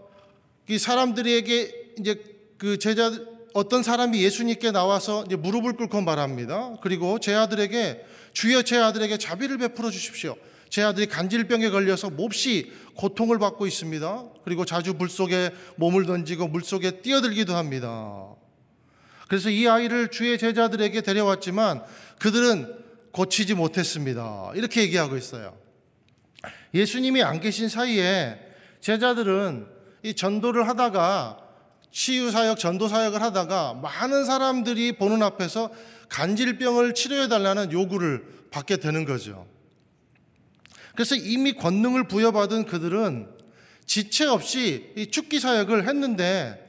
이 0.67 0.77
사람들에게 0.77 1.93
이제 1.99 2.36
그 2.57 2.77
제자 2.77 3.11
어떤 3.53 3.83
사람이 3.83 4.21
예수님께 4.21 4.71
나와서 4.71 5.23
이제 5.25 5.35
무릎을 5.35 5.73
꿇고 5.73 6.01
말합니다. 6.01 6.75
그리고 6.81 7.19
제 7.19 7.33
아들에게 7.33 8.05
주여 8.33 8.61
제 8.63 8.77
아들에게 8.77 9.17
자비를 9.17 9.57
베풀어 9.57 9.89
주십시오. 9.89 10.35
제 10.69 10.83
아들이 10.83 11.07
간질병에 11.07 11.69
걸려서 11.69 12.09
몹시 12.09 12.71
고통을 12.95 13.39
받고 13.39 13.65
있습니다. 13.67 14.25
그리고 14.43 14.65
자주 14.65 14.93
물 14.93 15.09
속에 15.09 15.51
몸을 15.77 16.05
던지고 16.05 16.47
물 16.47 16.63
속에 16.63 17.01
뛰어들기도 17.01 17.55
합니다. 17.55 18.35
그래서 19.27 19.49
이 19.49 19.67
아이를 19.67 20.09
주의 20.09 20.37
제자들에게 20.37 21.01
데려왔지만 21.01 21.83
그들은 22.19 22.75
고치지 23.11 23.55
못했습니다. 23.55 24.51
이렇게 24.55 24.81
얘기하고 24.81 25.17
있어요. 25.17 25.57
예수님이 26.73 27.23
안 27.23 27.39
계신 27.39 27.69
사이에 27.69 28.39
제자들은 28.81 29.67
이 30.03 30.13
전도를 30.13 30.67
하다가 30.67 31.46
치유 31.91 32.31
사역, 32.31 32.59
전도 32.59 32.87
사역을 32.87 33.21
하다가 33.21 33.75
많은 33.75 34.25
사람들이 34.25 34.93
보는 34.93 35.23
앞에서 35.23 35.71
간질병을 36.09 36.93
치료해 36.93 37.27
달라는 37.27 37.71
요구를 37.71 38.25
받게 38.51 38.77
되는 38.77 39.05
거죠. 39.05 39.47
그래서 40.95 41.15
이미 41.15 41.53
권능을 41.53 42.07
부여받은 42.07 42.65
그들은 42.65 43.29
지체 43.85 44.25
없이 44.25 44.93
이 44.95 45.07
축기 45.07 45.39
사역을 45.39 45.87
했는데 45.87 46.63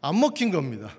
안 0.00 0.18
먹힌 0.20 0.50
겁니다. 0.50 0.94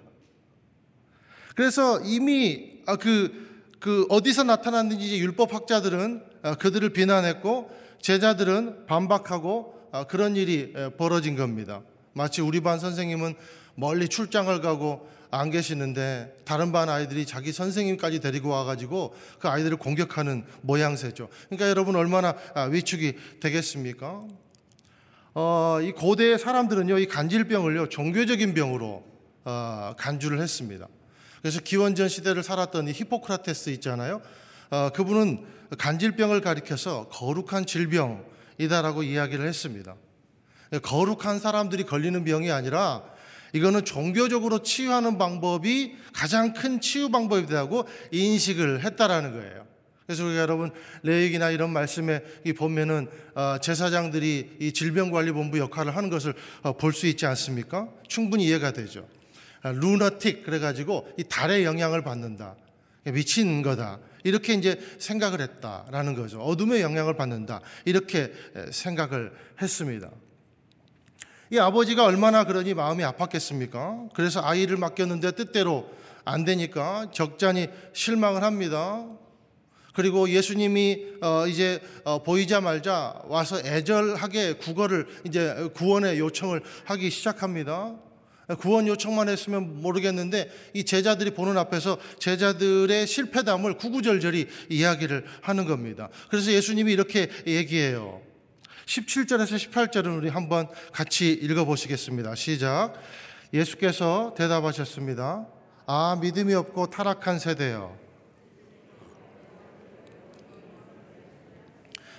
그래서 1.55 1.99
이미 2.01 2.79
아, 2.85 2.95
그, 2.95 3.71
그 3.79 4.05
어디서 4.09 4.43
나타났는지 4.43 5.19
율법학자들은 5.19 6.23
아, 6.43 6.55
그들을 6.55 6.89
비난했고 6.89 7.71
제자들은 8.01 8.85
반박하고 8.85 9.89
아, 9.91 10.03
그런 10.05 10.35
일이 10.35 10.73
벌어진 10.97 11.35
겁니다. 11.35 11.81
마치 12.13 12.41
우리 12.41 12.61
반 12.61 12.79
선생님은 12.79 13.35
멀리 13.75 14.07
출장을 14.07 14.59
가고 14.61 15.09
안 15.31 15.51
계시는데 15.51 16.37
다른 16.45 16.71
반 16.71 16.89
아이들이 16.89 17.25
자기 17.25 17.51
선생님까지 17.51 18.21
데리고 18.21 18.49
와가지고 18.49 19.15
그 19.39 19.49
아이들을 19.49 19.77
공격하는 19.77 20.45
모양새죠. 20.61 21.29
그러니까 21.49 21.69
여러분 21.69 21.95
얼마나 21.95 22.35
아, 22.53 22.63
위축이 22.63 23.15
되겠습니까? 23.41 24.23
어, 25.33 25.79
이 25.81 25.91
고대의 25.91 26.39
사람들은요, 26.39 26.97
이 26.99 27.07
간질병을요, 27.07 27.89
종교적인 27.89 28.53
병으로 28.53 29.03
어, 29.43 29.93
간주를 29.97 30.39
했습니다. 30.39 30.87
그래서 31.41 31.59
기원전 31.59 32.07
시대를 32.07 32.41
살았던 32.41 32.87
이 32.87 32.91
히포크라테스 32.93 33.71
있잖아요. 33.71 34.21
어, 34.69 34.89
그분은 34.93 35.45
간질병을 35.77 36.39
가리켜서 36.39 37.09
거룩한 37.09 37.65
질병이다라고 37.65 39.03
이야기를 39.03 39.45
했습니다. 39.45 39.95
거룩한 40.81 41.39
사람들이 41.39 41.83
걸리는 41.83 42.23
병이 42.23 42.51
아니라 42.51 43.03
이거는 43.55 43.85
종교적으로 43.85 44.63
치유하는 44.63 45.17
방법이 45.17 45.95
가장 46.13 46.51
큰 46.51 46.81
치유 46.81 47.09
방법이라고 47.09 47.87
인식을 48.11 48.83
했다라는 48.83 49.31
거예요. 49.31 49.65
그래서 50.05 50.25
우리가 50.25 50.41
여러분 50.41 50.71
레이기나 51.03 51.51
이런 51.51 51.71
말씀에 51.71 52.21
이 52.43 52.51
보면은 52.51 53.07
어, 53.33 53.57
제사장들이 53.59 54.57
이 54.59 54.73
질병관리본부 54.73 55.57
역할을 55.57 55.95
하는 55.95 56.09
것을 56.09 56.33
어, 56.63 56.73
볼수 56.73 57.07
있지 57.07 57.25
않습니까? 57.25 57.87
충분히 58.09 58.45
이해가 58.45 58.71
되죠. 58.71 59.07
아, 59.61 59.71
루너틱 59.71 60.43
그래가지고 60.43 61.07
이 61.17 61.23
달의 61.23 61.63
영향을 61.63 62.03
받는다. 62.03 62.55
미친 63.05 63.61
거다. 63.61 63.99
이렇게 64.25 64.53
이제 64.53 64.79
생각을 64.99 65.39
했다라는 65.39 66.15
거죠. 66.15 66.41
어둠의 66.41 66.81
영향을 66.81 67.15
받는다. 67.15 67.61
이렇게 67.85 68.33
생각을 68.71 69.31
했습니다. 69.61 70.11
이 71.55 71.57
아버지가 71.57 72.03
얼마나 72.03 72.43
그러니 72.43 72.73
마음이 72.73 73.01
아팠겠습니까? 73.05 74.09
그래서 74.13 74.41
아이를 74.43 74.75
맡겼는데 74.75 75.31
뜻대로 75.31 75.89
안 76.25 76.43
되니까 76.43 77.09
적잖이 77.13 77.69
실망을 77.93 78.43
합니다. 78.43 79.05
그리고 79.93 80.29
예수님이 80.29 81.05
어 81.21 81.47
이제 81.47 81.79
어 82.03 82.21
보이자 82.21 82.59
말자 82.59 83.21
와서 83.27 83.57
애절하게 83.59 84.55
국어를 84.55 85.07
이제 85.23 85.69
구원의 85.75 86.19
요청을 86.19 86.61
하기 86.87 87.09
시작합니다. 87.09 87.95
구원 88.59 88.85
요청만 88.85 89.29
했으면 89.29 89.81
모르겠는데 89.81 90.51
이 90.73 90.83
제자들이 90.83 91.31
보는 91.31 91.57
앞에서 91.57 91.97
제자들의 92.19 93.07
실패담을 93.07 93.77
구구절절히 93.77 94.47
이야기를 94.69 95.23
하는 95.39 95.65
겁니다. 95.65 96.09
그래서 96.29 96.51
예수님이 96.51 96.91
이렇게 96.91 97.29
얘기해요. 97.47 98.34
17절에서 98.85 99.71
18절은 99.71 100.17
우리 100.17 100.29
한번 100.29 100.67
같이 100.91 101.31
읽어 101.31 101.65
보시겠습니다. 101.65 102.35
시작. 102.35 102.93
예수께서 103.53 104.33
대답하셨습니다. 104.37 105.47
아, 105.87 106.17
믿음이 106.21 106.53
없고 106.53 106.89
타락한 106.89 107.39
세대여. 107.39 107.97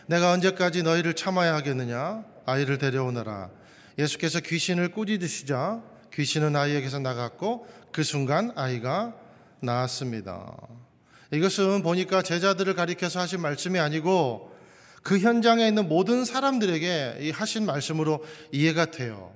내가 0.07 0.33
언제까지 0.33 0.83
너희를 0.83 1.15
참아야 1.15 1.55
하겠느냐? 1.55 2.25
아이를 2.47 2.79
데려오너라. 2.79 3.51
예수께서 3.99 4.41
귀신을 4.41 4.91
꾸짖으시자 4.91 5.83
귀신은 6.13 6.55
아이에게서 6.55 7.01
나갔고 7.01 7.67
그 7.93 8.03
순간 8.03 8.53
아이가 8.57 9.15
나았습니다. 9.61 10.55
이것은 11.33 11.83
보니까 11.83 12.23
제자들을 12.23 12.75
가리켜서 12.75 13.21
하신 13.21 13.41
말씀이 13.41 13.81
아니고 13.81 14.56
그 15.07 15.21
현장에 15.21 15.69
있는 15.69 15.89
모든 15.89 16.25
사람들에게 16.25 17.31
하신 17.33 17.65
말씀으로 17.65 18.25
이해가 18.51 18.87
돼요. 18.87 19.33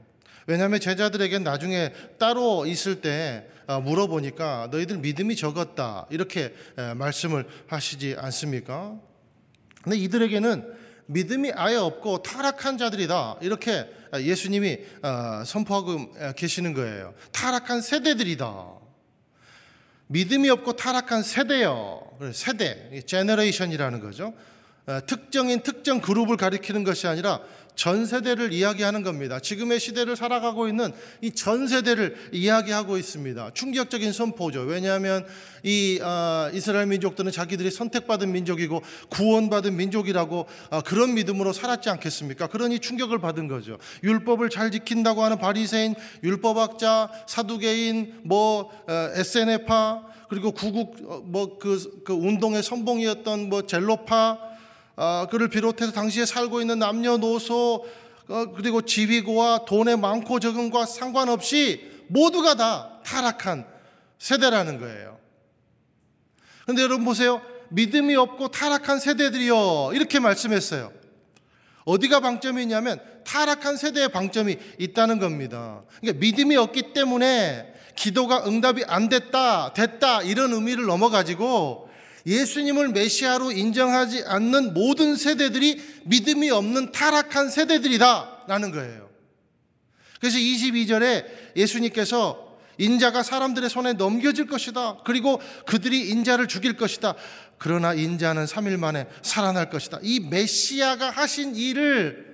왜냐하면 0.49 0.81
제자들에게 0.81 1.39
나중에 1.39 1.93
따로 2.19 2.67
있을 2.67 3.01
때 3.01 3.47
어, 3.69 3.81
물어보니까 3.81 4.71
너희들 4.73 4.99
믿음이 4.99 5.37
적었다 5.37 6.09
이렇게 6.11 6.53
말씀을 6.97 7.47
하시지 7.69 8.17
않습니까? 8.19 8.99
근데 9.85 9.97
이들에게는 9.97 10.75
믿음이 11.07 11.53
아예 11.55 11.77
없고 11.77 12.25
타락한 12.25 12.77
자들이다. 12.77 13.37
이렇게 13.41 13.89
예수님이 14.13 14.81
어, 15.05 15.45
선포하고 15.47 16.35
계시는 16.35 16.75
거예요. 16.75 17.15
타락한 17.31 17.81
세대들이다. 17.81 18.65
믿음이 20.09 20.51
없고 20.51 20.73
타락한 20.73 21.23
세대요. 21.23 22.11
세대, 22.33 23.03
generation이라는 23.07 24.01
거죠. 24.01 24.35
어, 24.87 25.01
특정인 25.07 25.61
특정 25.61 26.01
그룹을 26.01 26.37
가리키는 26.37 26.85
것이 26.85 27.07
아니라 27.07 27.41
전 27.77 28.05
세대를 28.05 28.53
이야기하는 28.53 29.03
겁니다. 29.03 29.39
지금의 29.41 29.81
시대를 29.81 30.15
살아가고 30.15 30.69
있는 30.69 30.93
이 31.23 31.31
전 31.31 31.67
세대를 31.67 32.15
이야기하고 32.33 32.99
있습니다. 32.99 33.53
충격적인 33.55 34.13
선포죠. 34.13 34.61
왜냐하면 34.63 35.25
이 35.63 35.99
어, 36.03 36.51
이스라엘 36.53 36.87
민족들은 36.87 37.33
자기들이 37.33 37.71
선택받은 37.71 38.31
민족이고 38.33 38.83
구원받은 39.09 39.77
민족이라고 39.77 40.47
어, 40.71 40.81
그런 40.83 41.15
믿음으로 41.15 41.55
살았지 41.55 41.89
않겠습니까? 41.89 42.49
그러니 42.49 42.81
충격을 42.81 43.19
받은 43.21 43.49
거죠. 43.49 43.79
율법을 44.03 44.51
잘 44.51 44.71
지킨다고 44.71 45.23
하는 45.23 45.39
바리새인, 45.39 45.95
율법학자, 46.23 47.11
사두개인, 47.27 48.21
뭐 48.25 48.71
어, 48.89 49.11
SNF파 49.15 50.03
그리고 50.29 50.53
구국 50.53 50.97
어, 51.07 51.23
뭐그 51.25 52.03
그 52.05 52.13
운동의 52.13 52.63
선봉이었던 52.63 53.49
뭐 53.49 53.63
젤로파 53.63 54.17
아, 54.17 54.50
그를 55.31 55.49
비롯해서 55.49 55.93
당시에 55.93 56.27
살고 56.27 56.61
있는 56.61 56.79
남녀노소 56.79 57.87
어, 58.29 58.47
그리고 58.55 58.83
지위고와 58.83 59.65
돈의 59.65 59.97
많고 59.97 60.39
적은과 60.39 60.87
상관없이 60.87 61.91
모두가 62.09 62.55
다 62.55 63.01
타락한 63.05 63.67
세대라는 64.19 64.79
거예요. 64.79 65.19
그런데 66.63 66.83
여러분 66.83 67.05
보세요. 67.05 67.43
믿음이 67.71 68.15
없고 68.15 68.49
타락한 68.49 69.01
세대들이요. 69.01 69.93
이렇게 69.95 70.21
말씀했어요. 70.21 70.93
어디가 71.85 72.21
방점이 72.21 72.63
있냐면 72.63 73.01
타락한 73.25 73.77
세대의 73.77 74.11
방점이 74.11 74.57
있다는 74.79 75.19
겁니다. 75.19 75.83
그러니까 76.01 76.21
믿음이 76.21 76.57
없기 76.57 76.93
때문에 76.93 77.75
기도가 77.97 78.47
응답이 78.47 78.85
안 78.87 79.09
됐다, 79.09 79.73
됐다, 79.73 80.23
이런 80.23 80.53
의미를 80.53 80.87
넘어가지고 80.87 81.90
예수님을 82.27 82.89
메시아로 82.89 83.53
인정하지 83.53 84.25
않는 84.27 84.75
모든 84.75 85.17
세대들이 85.17 85.81
믿음이 86.05 86.51
없는 86.51 86.93
타락한 86.93 87.51
세대들이다. 87.51 88.45
라는 88.47 88.71
거예요. 88.73 89.09
그래서 90.21 90.39
22절에 90.39 91.25
예수님께서 91.57 92.51
인자가 92.79 93.23
사람들의 93.23 93.69
손에 93.69 93.93
넘겨질 93.93 94.47
것이다. 94.47 94.99
그리고 95.05 95.41
그들이 95.67 96.09
인자를 96.11 96.49
죽일 96.49 96.77
것이다. 96.77 97.15
그러나 97.59 97.93
인자는 97.93 98.47
3일 98.47 98.79
만에 98.79 99.07
살아날 99.23 99.69
것이다. 99.69 99.99
이 100.03 100.21
메시아가 100.21 101.11
하신 101.11 101.57
일을 101.57 102.31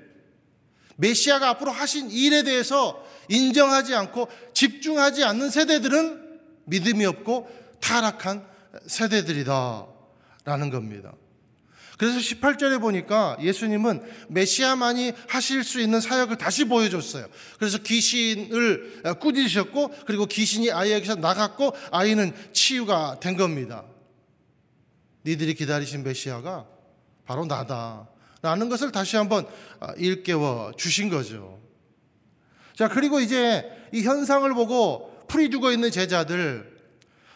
메시아가 0.97 1.51
앞으로 1.51 1.73
하신 1.73 2.11
일에 2.11 2.43
대해서 2.43 3.05
인정하지 3.29 3.95
않고 3.95 4.29
집중하지 4.55 5.25
않는 5.25 5.51
세대들은 5.51 6.41
믿음이 6.65 7.05
없고 7.07 7.51
타락한 7.81 8.47
세대들이다. 8.87 9.87
라는 10.45 10.71
겁니다. 10.71 11.13
그래서 11.99 12.19
18절에 12.19 12.81
보니까 12.81 13.39
예수님은 13.41 14.03
메시아만이 14.29 15.13
하실 15.29 15.65
수 15.65 15.81
있는 15.81 16.01
사역을 16.01 16.37
다시 16.37 16.67
보여줬어요. 16.67 17.27
그래서 17.59 17.79
귀신을 17.79 19.03
꾸짖으셨고, 19.19 19.95
그리고 20.07 20.27
귀신이 20.27 20.71
아이에게서 20.71 21.15
나갔고, 21.15 21.75
아이는 21.91 22.35
치유가 22.53 23.19
된 23.19 23.37
겁니다. 23.37 23.85
니들이 25.25 25.55
기다리신 25.55 26.05
메시아가 26.05 26.67
바로 27.25 27.47
나다. 27.47 28.09
라는 28.43 28.69
것을 28.69 28.93
다시 28.93 29.17
한번 29.17 29.47
일깨워 29.97 30.75
주신 30.77 31.09
거죠. 31.09 31.61
자, 32.75 32.89
그리고 32.89 33.21
이제 33.21 33.65
이 33.93 34.03
현상을 34.03 34.53
보고 34.53 35.25
풀이 35.29 35.51
죽어 35.51 35.73
있는 35.73 35.91
제자들, 35.91 36.76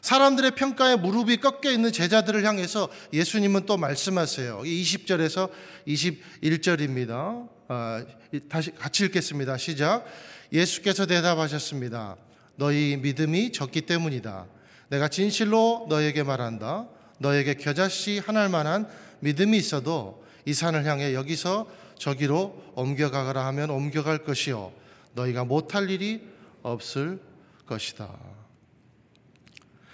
사람들의 0.01 0.53
평가에 0.53 0.97
무릎이 0.97 1.39
꺾여 1.39 1.71
있는 1.71 1.93
제자들을 1.93 2.45
향해서 2.45 2.89
예수님은 3.13 3.67
또 3.67 3.77
말씀하세요. 3.77 4.61
20절에서 4.61 5.51
21절입니다. 5.87 7.49
아, 7.69 8.05
다시 8.49 8.71
같이 8.73 9.05
읽겠습니다. 9.05 9.57
시작. 9.57 10.05
예수께서 10.53 11.07
대답하셨습니다. 11.07 12.17
너희 12.57 12.97
믿음이 12.97 13.53
적기 13.53 13.83
때문이다. 13.83 14.47
내가 14.89 15.09
진실로 15.09 15.87
너에게 15.89 16.23
말한다. 16.23 16.89
너에게 17.19 17.55
겨자씨 17.55 18.19
하나 18.19 18.49
만한 18.49 18.89
믿음이 19.21 19.57
있어도 19.57 20.25
이 20.47 20.55
산을 20.55 20.85
향해 20.87 21.15
여기서 21.15 21.69
저기로 21.99 22.73
옮겨가거라 22.75 23.45
하면 23.47 23.71
옮겨갈 23.71 24.25
것이요. 24.25 24.73
너희가 25.15 25.45
못할 25.45 25.91
일이 25.91 26.23
없을 26.63 27.21
것이다. 27.67 28.30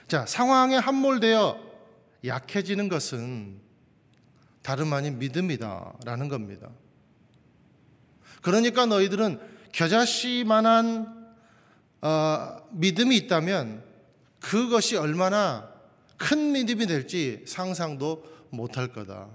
자, 0.09 0.25
상황에 0.25 0.77
함몰되어 0.77 1.61
약해지는 2.25 2.88
것은 2.88 3.61
다름 4.62 4.92
아닌 4.92 5.19
믿음이다라는 5.19 6.29
겁니다. 6.29 6.71
그러니까 8.42 8.87
너희들은 8.87 9.40
겨자씨만한 9.73 11.16
어, 12.03 12.57
믿음이 12.71 13.16
있다면 13.16 13.85
그것이 14.40 14.97
얼마나 14.97 15.73
큰 16.16 16.53
믿음이 16.53 16.87
될지 16.87 17.45
상상도 17.47 18.25
못할 18.51 18.92
거다. 18.92 19.29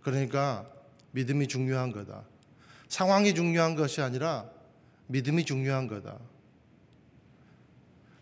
그러니까 0.00 0.66
믿음이 1.10 1.48
중요한 1.48 1.92
거다. 1.92 2.24
상황이 2.88 3.34
중요한 3.34 3.74
것이 3.74 4.00
아니라 4.00 4.48
믿음이 5.08 5.44
중요한 5.44 5.86
거다. 5.86 6.18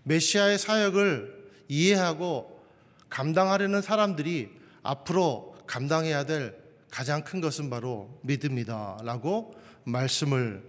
메시아의 0.02 0.58
사역을 0.58 1.39
이해하고 1.70 2.60
감당하려는 3.08 3.80
사람들이 3.80 4.50
앞으로 4.82 5.56
감당해야 5.66 6.24
될 6.24 6.58
가장 6.90 7.22
큰 7.22 7.40
것은 7.40 7.70
바로 7.70 8.18
믿음이다 8.22 8.98
라고 9.04 9.54
말씀을 9.84 10.68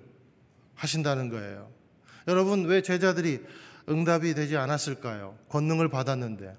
하신다는 0.76 1.30
거예요. 1.30 1.72
여러분 2.28 2.66
왜 2.66 2.84
제자들이 2.84 3.44
응답이 3.90 4.36
되지 4.36 4.58
않았을까요? 4.58 5.38
권능을 5.50 5.90
받았는데 5.90 6.56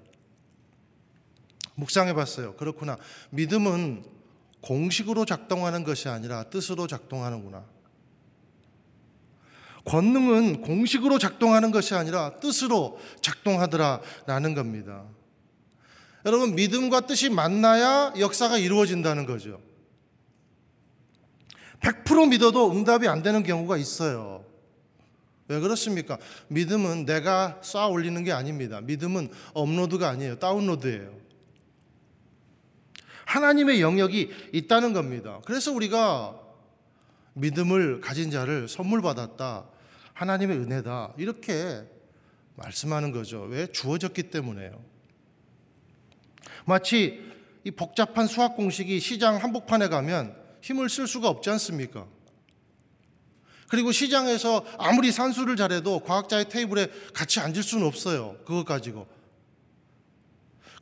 묵상해 1.75 2.13
봤어요. 2.13 2.55
그렇구나. 2.55 2.97
믿음은 3.31 4.03
공식으로 4.61 5.23
작동하는 5.25 5.85
것이 5.85 6.09
아니라 6.09 6.43
뜻으로 6.43 6.85
작동하는구나. 6.87 7.65
권능은 9.85 10.61
공식으로 10.61 11.19
작동하는 11.19 11.71
것이 11.71 11.93
아니라 11.93 12.37
뜻으로 12.39 12.99
작동하더라라는 13.21 14.53
겁니다. 14.55 15.05
여러분, 16.25 16.55
믿음과 16.55 17.01
뜻이 17.01 17.29
만나야 17.29 18.13
역사가 18.17 18.57
이루어진다는 18.57 19.25
거죠. 19.25 19.59
100% 21.81 22.29
믿어도 22.29 22.71
응답이 22.71 23.07
안 23.09 23.21
되는 23.23 23.43
경우가 23.43 23.75
있어요. 23.75 24.45
왜 25.49 25.59
그렇습니까? 25.59 26.17
믿음은 26.47 27.05
내가 27.05 27.59
쌓아 27.61 27.87
올리는 27.87 28.23
게 28.23 28.31
아닙니다. 28.31 28.79
믿음은 28.79 29.29
업로드가 29.53 30.07
아니에요. 30.07 30.39
다운로드예요. 30.39 31.13
하나님의 33.25 33.81
영역이 33.81 34.31
있다는 34.53 34.93
겁니다. 34.93 35.41
그래서 35.45 35.73
우리가 35.73 36.39
믿음을 37.33 37.99
가진 37.99 38.31
자를 38.31 38.67
선물 38.69 39.01
받았다. 39.01 39.65
하나님의 40.13 40.57
은혜다. 40.57 41.13
이렇게 41.17 41.83
말씀하는 42.55 43.11
거죠. 43.11 43.41
왜? 43.41 43.67
주어졌기 43.67 44.23
때문에요. 44.23 44.83
마치 46.65 47.31
이 47.63 47.71
복잡한 47.71 48.27
수학 48.27 48.55
공식이 48.55 48.99
시장 48.99 49.37
한복판에 49.37 49.87
가면 49.87 50.35
힘을 50.61 50.89
쓸 50.89 51.07
수가 51.07 51.29
없지 51.29 51.49
않습니까? 51.51 52.07
그리고 53.69 53.91
시장에서 53.91 54.63
아무리 54.77 55.11
산수를 55.11 55.55
잘해도 55.55 56.01
과학자의 56.01 56.49
테이블에 56.49 56.87
같이 57.13 57.39
앉을 57.39 57.63
수는 57.63 57.87
없어요. 57.87 58.37
그것 58.45 58.65
가지고. 58.65 59.07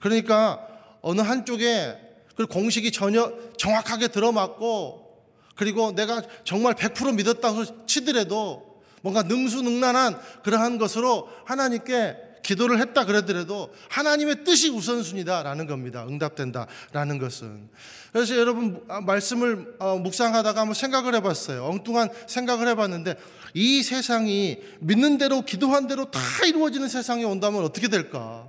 그러니까 0.01 0.67
어느 1.01 1.21
한쪽에 1.21 1.97
그 2.35 2.45
공식이 2.47 2.91
전혀 2.91 3.33
정확하게 3.57 4.09
들어맞고 4.09 5.25
그리고 5.55 5.91
내가 5.93 6.21
정말 6.43 6.73
100% 6.73 7.15
믿었다고 7.15 7.85
치더라도 7.85 8.70
뭔가 9.01 9.23
능수능란한 9.23 10.19
그러한 10.43 10.77
것으로 10.77 11.29
하나님께 11.45 12.31
기도를 12.43 12.79
했다 12.79 13.05
그러더라도 13.05 13.73
하나님의 13.89 14.43
뜻이 14.43 14.69
우선순위다라는 14.69 15.67
겁니다. 15.67 16.05
응답된다라는 16.07 17.17
것은. 17.19 17.69
그래서 18.11 18.35
여러분 18.35 18.83
아, 18.87 18.99
말씀을 19.01 19.75
어, 19.79 19.97
묵상하다가 19.97 20.61
한번 20.61 20.73
생각을 20.73 21.15
해봤어요. 21.15 21.63
엉뚱한 21.65 22.09
생각을 22.27 22.67
해봤는데 22.69 23.15
이 23.53 23.83
세상이 23.83 24.57
믿는 24.79 25.17
대로 25.17 25.41
기도한 25.41 25.87
대로 25.87 26.09
다 26.09 26.19
이루어지는 26.45 26.87
세상이 26.87 27.23
온다면 27.23 27.63
어떻게 27.63 27.87
될까? 27.87 28.47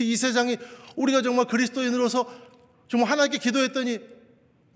이 0.00 0.16
세상이 0.16 0.56
우리가 0.96 1.22
정말 1.22 1.46
그리스도인으로서 1.46 2.26
정말 2.88 3.10
하나님께 3.10 3.38
기도했더니 3.38 4.15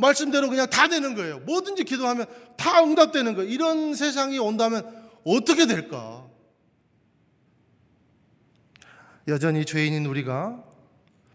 말씀대로 0.01 0.49
그냥 0.49 0.69
다 0.71 0.89
되는 0.89 1.15
거예요. 1.15 1.41
뭐든지 1.41 1.85
기도하면 1.85 2.27
다 2.57 2.83
응답되는 2.83 3.35
거예요. 3.35 3.51
이런 3.51 3.95
세상이 3.95 4.39
온다면 4.39 4.85
어떻게 5.25 5.67
될까? 5.67 6.27
여전히 9.29 9.65
죄인인 9.65 10.07
우리가 10.07 10.65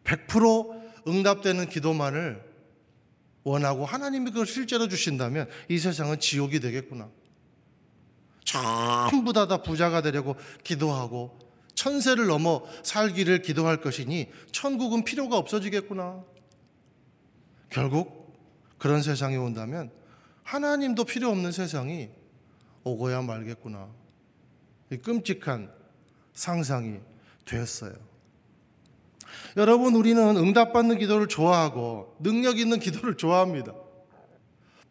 100% 0.04 1.08
응답되는 1.08 1.70
기도만을 1.70 2.44
원하고 3.44 3.86
하나님이 3.86 4.32
그걸 4.32 4.48
실제로 4.48 4.88
주신다면 4.88 5.48
이 5.70 5.78
세상은 5.78 6.20
지옥이 6.20 6.60
되겠구나. 6.60 7.10
전부 8.44 9.34
다 9.34 9.48
다 9.48 9.62
부자가 9.62 10.02
되려고 10.02 10.36
기도하고 10.64 11.38
천세를 11.76 12.26
넘어 12.28 12.64
살기를 12.84 13.42
기도할 13.42 13.82
것이니 13.82 14.32
천국은 14.52 15.04
필요가 15.04 15.38
없어지겠구나. 15.38 16.24
결국 17.70 18.25
그런 18.86 19.02
세상이 19.02 19.36
온다면 19.36 19.90
하나님도 20.44 21.06
필요 21.06 21.30
없는 21.30 21.52
세상이 21.52 22.08
오고야 22.84 23.24
말겠구나. 23.24 23.90
이 24.92 24.98
끔찍한 24.98 25.72
상상이 26.36 27.00
되었어요. 27.46 27.94
여러분, 29.58 29.96
우리는 29.96 30.38
응답받는 30.38 31.00
기도를 31.00 31.26
좋아하고 31.26 32.16
능력 32.20 32.60
있는 32.60 32.80
기도를 32.80 33.18
좋아합니다. 33.18 33.74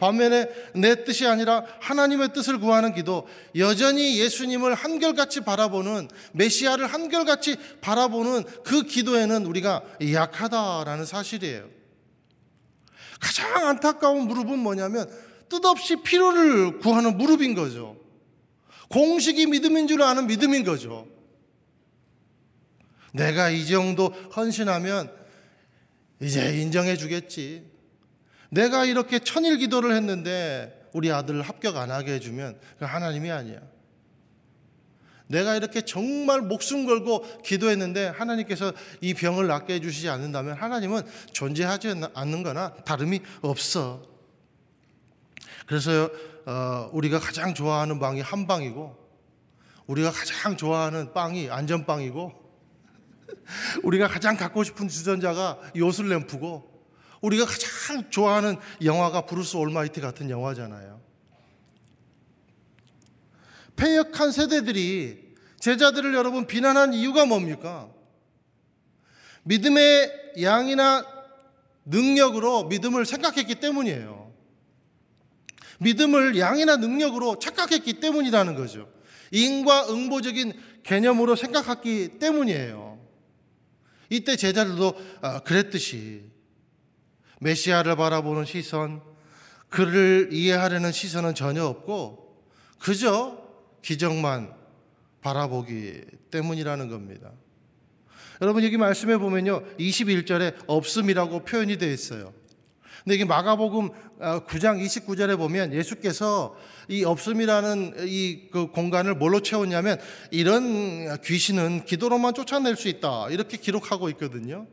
반면에 0.00 0.48
내 0.74 1.04
뜻이 1.04 1.28
아니라 1.28 1.64
하나님의 1.80 2.32
뜻을 2.32 2.58
구하는 2.58 2.94
기도, 2.94 3.28
여전히 3.56 4.18
예수님을 4.18 4.74
한결같이 4.74 5.42
바라보는, 5.42 6.08
메시아를 6.32 6.88
한결같이 6.88 7.58
바라보는 7.80 8.42
그 8.64 8.82
기도에는 8.82 9.46
우리가 9.46 9.84
약하다라는 10.02 11.04
사실이에요. 11.04 11.83
가장 13.20 13.68
안타까운 13.68 14.26
무릎은 14.26 14.58
뭐냐면 14.58 15.10
뜻없이 15.48 15.96
필요를 15.96 16.78
구하는 16.78 17.16
무릎인 17.16 17.54
거죠. 17.54 17.96
공식이 18.88 19.46
믿음인 19.46 19.88
줄 19.88 20.02
아는 20.02 20.26
믿음인 20.26 20.64
거죠. 20.64 21.06
내가 23.12 23.50
이 23.50 23.66
정도 23.66 24.08
헌신하면 24.36 25.12
이제 26.20 26.60
인정해 26.60 26.96
주겠지. 26.96 27.70
내가 28.50 28.84
이렇게 28.84 29.18
천일 29.18 29.58
기도를 29.58 29.94
했는데 29.94 30.88
우리 30.92 31.10
아들 31.10 31.42
합격 31.42 31.76
안 31.76 31.90
하게 31.90 32.14
해주면 32.14 32.58
그 32.78 32.84
하나님이 32.84 33.30
아니야. 33.30 33.60
내가 35.34 35.56
이렇게 35.56 35.80
정말 35.80 36.40
목숨 36.40 36.86
걸고 36.86 37.42
기도했는데 37.42 38.06
하나님께서 38.06 38.72
이 39.00 39.14
병을 39.14 39.48
낫게 39.48 39.74
해주시지 39.74 40.08
않는다면 40.08 40.54
하나님은 40.54 41.02
존재하지 41.32 41.94
않는 42.14 42.42
거나 42.44 42.72
다름이 42.84 43.20
없어. 43.42 44.02
그래서 45.66 46.08
어, 46.46 46.88
우리가 46.92 47.18
가장 47.18 47.52
좋아하는 47.52 47.98
빵이 47.98 48.20
한방이고 48.20 48.96
우리가 49.86 50.12
가장 50.12 50.56
좋아하는 50.56 51.12
빵이 51.12 51.50
안전빵이고 51.50 52.32
우리가 53.82 54.06
가장 54.06 54.36
갖고 54.36 54.62
싶은 54.62 54.88
주전자가 54.88 55.58
요술램프고 55.74 56.72
우리가 57.22 57.44
가장 57.44 58.08
좋아하는 58.08 58.56
영화가 58.84 59.22
브루스 59.22 59.56
올마이티 59.56 60.00
같은 60.00 60.30
영화잖아요. 60.30 61.00
패역한 63.76 64.30
세대들이 64.30 65.23
제자들을 65.64 66.12
여러분 66.12 66.46
비난한 66.46 66.92
이유가 66.92 67.24
뭡니까? 67.24 67.88
믿음의 69.44 70.34
양이나 70.42 71.06
능력으로 71.86 72.64
믿음을 72.64 73.06
생각했기 73.06 73.54
때문이에요. 73.54 74.30
믿음을 75.78 76.38
양이나 76.38 76.76
능력으로 76.76 77.38
착각했기 77.38 77.94
때문이라는 77.94 78.54
거죠. 78.56 78.92
인과 79.30 79.88
응보적인 79.88 80.52
개념으로 80.82 81.34
생각했기 81.34 82.18
때문이에요. 82.18 82.98
이때 84.10 84.36
제자들도 84.36 84.94
아, 85.22 85.40
그랬듯이 85.40 86.24
메시아를 87.40 87.96
바라보는 87.96 88.44
시선, 88.44 89.00
그를 89.70 90.28
이해하려는 90.30 90.92
시선은 90.92 91.34
전혀 91.34 91.64
없고 91.64 92.44
그저 92.78 93.42
기적만 93.80 94.63
바라보기 95.24 96.02
때문이라는 96.30 96.88
겁니다. 96.88 97.32
여러분 98.42 98.62
여기 98.62 98.76
말씀해 98.76 99.16
보면요. 99.16 99.62
21절에 99.78 100.54
없음이라고 100.66 101.44
표현이 101.44 101.78
되어 101.78 101.90
있어요. 101.90 102.34
근데 103.02 103.16
이게 103.16 103.24
마가복음 103.24 103.88
9장 104.18 104.66
아, 104.66 104.74
29절에 104.74 105.36
보면 105.36 105.72
예수께서 105.72 106.56
이 106.88 107.04
없음이라는 107.04 108.06
이 108.06 108.48
그 108.50 108.68
공간을 108.68 109.14
뭘로 109.14 109.40
채웠냐면 109.40 109.98
이런 110.30 111.20
귀신은 111.22 111.86
기도로만 111.86 112.34
쫓아낼 112.34 112.76
수 112.76 112.88
있다. 112.88 113.30
이렇게 113.30 113.56
기록하고 113.56 114.10
있거든요. 114.10 114.66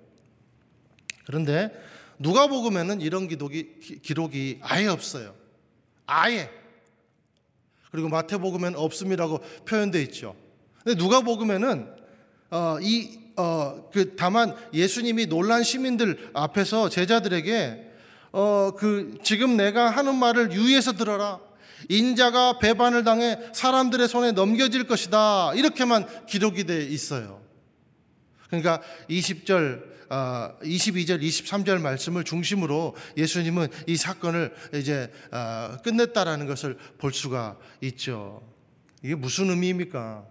그런데 1.25 1.71
누가복음에는 2.19 3.01
이런 3.01 3.27
기록이, 3.27 3.79
기록이 4.03 4.59
아예 4.61 4.87
없어요. 4.87 5.33
아예. 6.05 6.49
그리고 7.91 8.07
마태복음에는 8.09 8.77
없음이라고 8.77 9.39
표현되어 9.65 10.01
있죠. 10.03 10.35
근데 10.83 11.01
누가복음에는 11.01 11.87
어, 12.51 12.77
이 12.81 13.19
어, 13.37 13.89
그 13.91 14.15
다만 14.15 14.55
예수님이 14.73 15.27
놀란 15.27 15.63
시민들 15.63 16.29
앞에서 16.33 16.89
제자들에게 16.89 17.91
어, 18.33 18.71
그, 18.77 19.17
지금 19.23 19.57
내가 19.57 19.89
하는 19.89 20.15
말을 20.15 20.53
유의해서 20.53 20.93
들어라. 20.93 21.39
인자가 21.89 22.59
배반을 22.59 23.03
당해 23.03 23.37
사람들의 23.53 24.07
손에 24.07 24.31
넘겨질 24.31 24.87
것이다. 24.87 25.53
이렇게만 25.55 26.25
기록이 26.27 26.65
돼 26.65 26.83
있어요. 26.83 27.41
그러니까 28.47 28.81
20절, 29.09 29.83
어, 30.09 30.57
22절, 30.61 31.21
23절 31.21 31.81
말씀을 31.81 32.23
중심으로 32.23 32.95
예수님은 33.17 33.67
이 33.87 33.97
사건을 33.97 34.53
이제 34.75 35.11
어, 35.31 35.77
끝냈다라는 35.83 36.47
것을 36.47 36.77
볼 36.97 37.13
수가 37.13 37.57
있죠. 37.81 38.41
이게 39.03 39.15
무슨 39.15 39.49
의미입니까? 39.49 40.25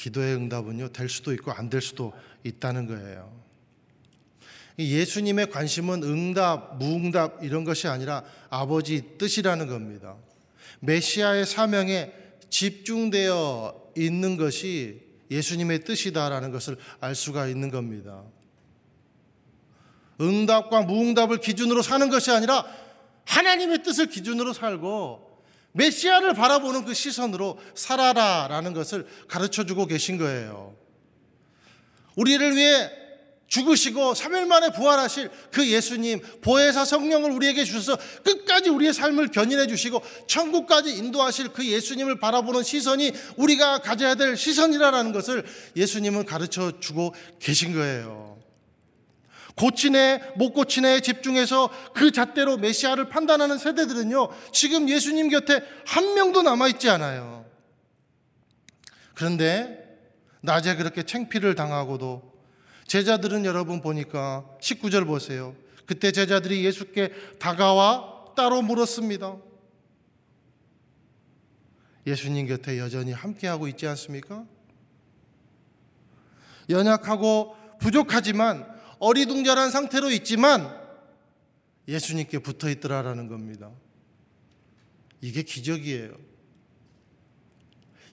기도의 0.00 0.34
응답은요, 0.36 0.88
될 0.88 1.08
수도 1.10 1.32
있고 1.34 1.52
안 1.52 1.68
될 1.68 1.82
수도 1.82 2.12
있다는 2.42 2.86
거예요. 2.86 3.38
예수님의 4.78 5.50
관심은 5.50 6.02
응답, 6.02 6.78
무응답 6.78 7.44
이런 7.44 7.64
것이 7.64 7.86
아니라 7.86 8.24
아버지 8.48 9.18
뜻이라는 9.18 9.66
겁니다. 9.66 10.16
메시아의 10.80 11.44
사명에 11.44 12.12
집중되어 12.48 13.92
있는 13.94 14.38
것이 14.38 15.02
예수님의 15.30 15.84
뜻이다라는 15.84 16.50
것을 16.50 16.78
알 17.00 17.14
수가 17.14 17.46
있는 17.46 17.70
겁니다. 17.70 18.22
응답과 20.18 20.82
무응답을 20.82 21.38
기준으로 21.38 21.82
사는 21.82 22.08
것이 22.08 22.30
아니라 22.30 22.64
하나님의 23.26 23.82
뜻을 23.82 24.06
기준으로 24.06 24.54
살고 24.54 25.29
메시아를 25.72 26.34
바라보는 26.34 26.84
그 26.84 26.94
시선으로 26.94 27.58
살아라 27.74 28.48
라는 28.48 28.72
것을 28.72 29.06
가르쳐 29.28 29.64
주고 29.64 29.86
계신 29.86 30.18
거예요. 30.18 30.74
우리를 32.16 32.56
위해 32.56 32.90
죽으시고 33.50 34.14
3일 34.14 34.46
만에 34.46 34.70
부활하실 34.70 35.28
그 35.50 35.66
예수님, 35.66 36.20
보혜사 36.40 36.84
성령을 36.84 37.32
우리에게 37.32 37.64
주셔서 37.64 37.98
끝까지 38.22 38.70
우리의 38.70 38.94
삶을 38.94 39.28
견인해 39.32 39.66
주시고 39.66 40.02
천국까지 40.28 40.96
인도하실 40.96 41.48
그 41.48 41.66
예수님을 41.66 42.20
바라보는 42.20 42.62
시선이 42.62 43.12
우리가 43.36 43.80
가져야 43.80 44.14
될 44.14 44.36
시선이라는 44.36 45.12
것을 45.12 45.44
예수님은 45.74 46.26
가르쳐 46.26 46.78
주고 46.78 47.12
계신 47.40 47.74
거예요. 47.74 48.38
고치네, 49.56 50.34
못 50.36 50.52
고치네에 50.52 51.00
집중해서 51.00 51.70
그 51.94 52.10
잣대로 52.12 52.56
메시아를 52.56 53.08
판단하는 53.08 53.58
세대들은요, 53.58 54.28
지금 54.52 54.88
예수님 54.88 55.28
곁에 55.28 55.62
한 55.86 56.14
명도 56.14 56.42
남아있지 56.42 56.88
않아요. 56.90 57.44
그런데 59.14 59.80
낮에 60.40 60.76
그렇게 60.76 61.02
챙피를 61.02 61.54
당하고도 61.54 62.30
제자들은 62.86 63.44
여러분 63.44 63.80
보니까 63.80 64.46
19절 64.60 65.06
보세요. 65.06 65.54
그때 65.86 66.12
제자들이 66.12 66.64
예수께 66.64 67.12
다가와 67.38 68.34
따로 68.36 68.62
물었습니다. 68.62 69.36
예수님 72.06 72.46
곁에 72.46 72.78
여전히 72.78 73.12
함께하고 73.12 73.68
있지 73.68 73.86
않습니까? 73.86 74.44
연약하고 76.68 77.56
부족하지만 77.80 78.66
어리둥절한 79.00 79.70
상태로 79.70 80.10
있지만 80.10 80.78
예수님께 81.88 82.38
붙어 82.38 82.70
있더라라는 82.70 83.26
겁니다. 83.26 83.70
이게 85.20 85.42
기적이에요. 85.42 86.16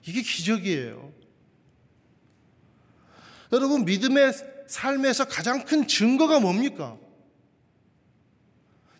이게 0.06 0.22
기적이에요. 0.22 1.12
여러분, 3.52 3.84
믿음의 3.84 4.32
삶에서 4.66 5.26
가장 5.26 5.64
큰 5.64 5.86
증거가 5.86 6.40
뭡니까? 6.40 6.98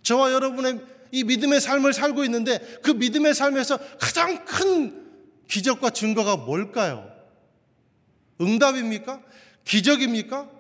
저와 0.02 0.32
여러분의 0.32 0.80
이 1.10 1.24
믿음의 1.24 1.60
삶을 1.60 1.92
살고 1.92 2.24
있는데 2.24 2.58
그 2.82 2.90
믿음의 2.90 3.34
삶에서 3.34 3.78
가장 3.98 4.44
큰 4.44 5.06
기적과 5.48 5.90
증거가 5.90 6.36
뭘까요? 6.36 7.10
응답입니까? 8.40 9.22
기적입니까? 9.64 10.57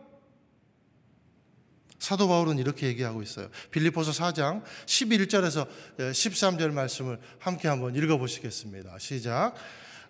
사도 1.98 2.28
바울은 2.28 2.58
이렇게 2.58 2.86
얘기하고 2.86 3.22
있어요. 3.22 3.48
빌리포서 3.70 4.12
4장 4.12 4.62
11절에서 4.86 5.66
13절 5.98 6.72
말씀을 6.72 7.18
함께 7.38 7.68
한번 7.68 7.94
읽어 7.96 8.18
보시겠습니다. 8.18 8.98
시작. 8.98 9.54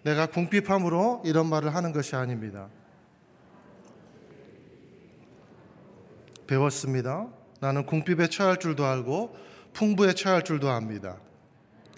내가 0.03 0.27
궁핍함으로 0.27 1.23
이런 1.25 1.49
말을 1.49 1.75
하는 1.75 1.93
것이 1.93 2.15
아닙니다. 2.15 2.69
배웠습니다. 6.47 7.29
나는 7.61 7.85
궁핍에 7.85 8.29
처할 8.29 8.59
줄도 8.59 8.85
알고 8.85 9.37
풍부에 9.73 10.15
처할 10.15 10.45
줄도 10.45 10.71
압니다. 10.71 11.19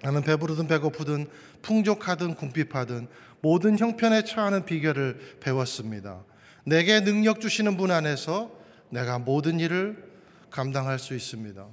나는 0.02 0.22
배부르든 0.22 0.66
배고프든 0.66 1.26
풍족하든 1.62 2.34
궁핍하든 2.34 3.08
모든 3.42 3.78
형편에 3.78 4.24
처하는 4.24 4.64
비결을 4.64 5.38
배웠습니다. 5.40 6.24
내게 6.64 7.00
능력 7.00 7.40
주시는 7.40 7.76
분 7.76 7.90
안에서 7.90 8.59
내가 8.90 9.18
모든 9.18 9.60
일을 9.60 10.10
감당할 10.50 10.98
수 10.98 11.14
있습니다. 11.14 11.66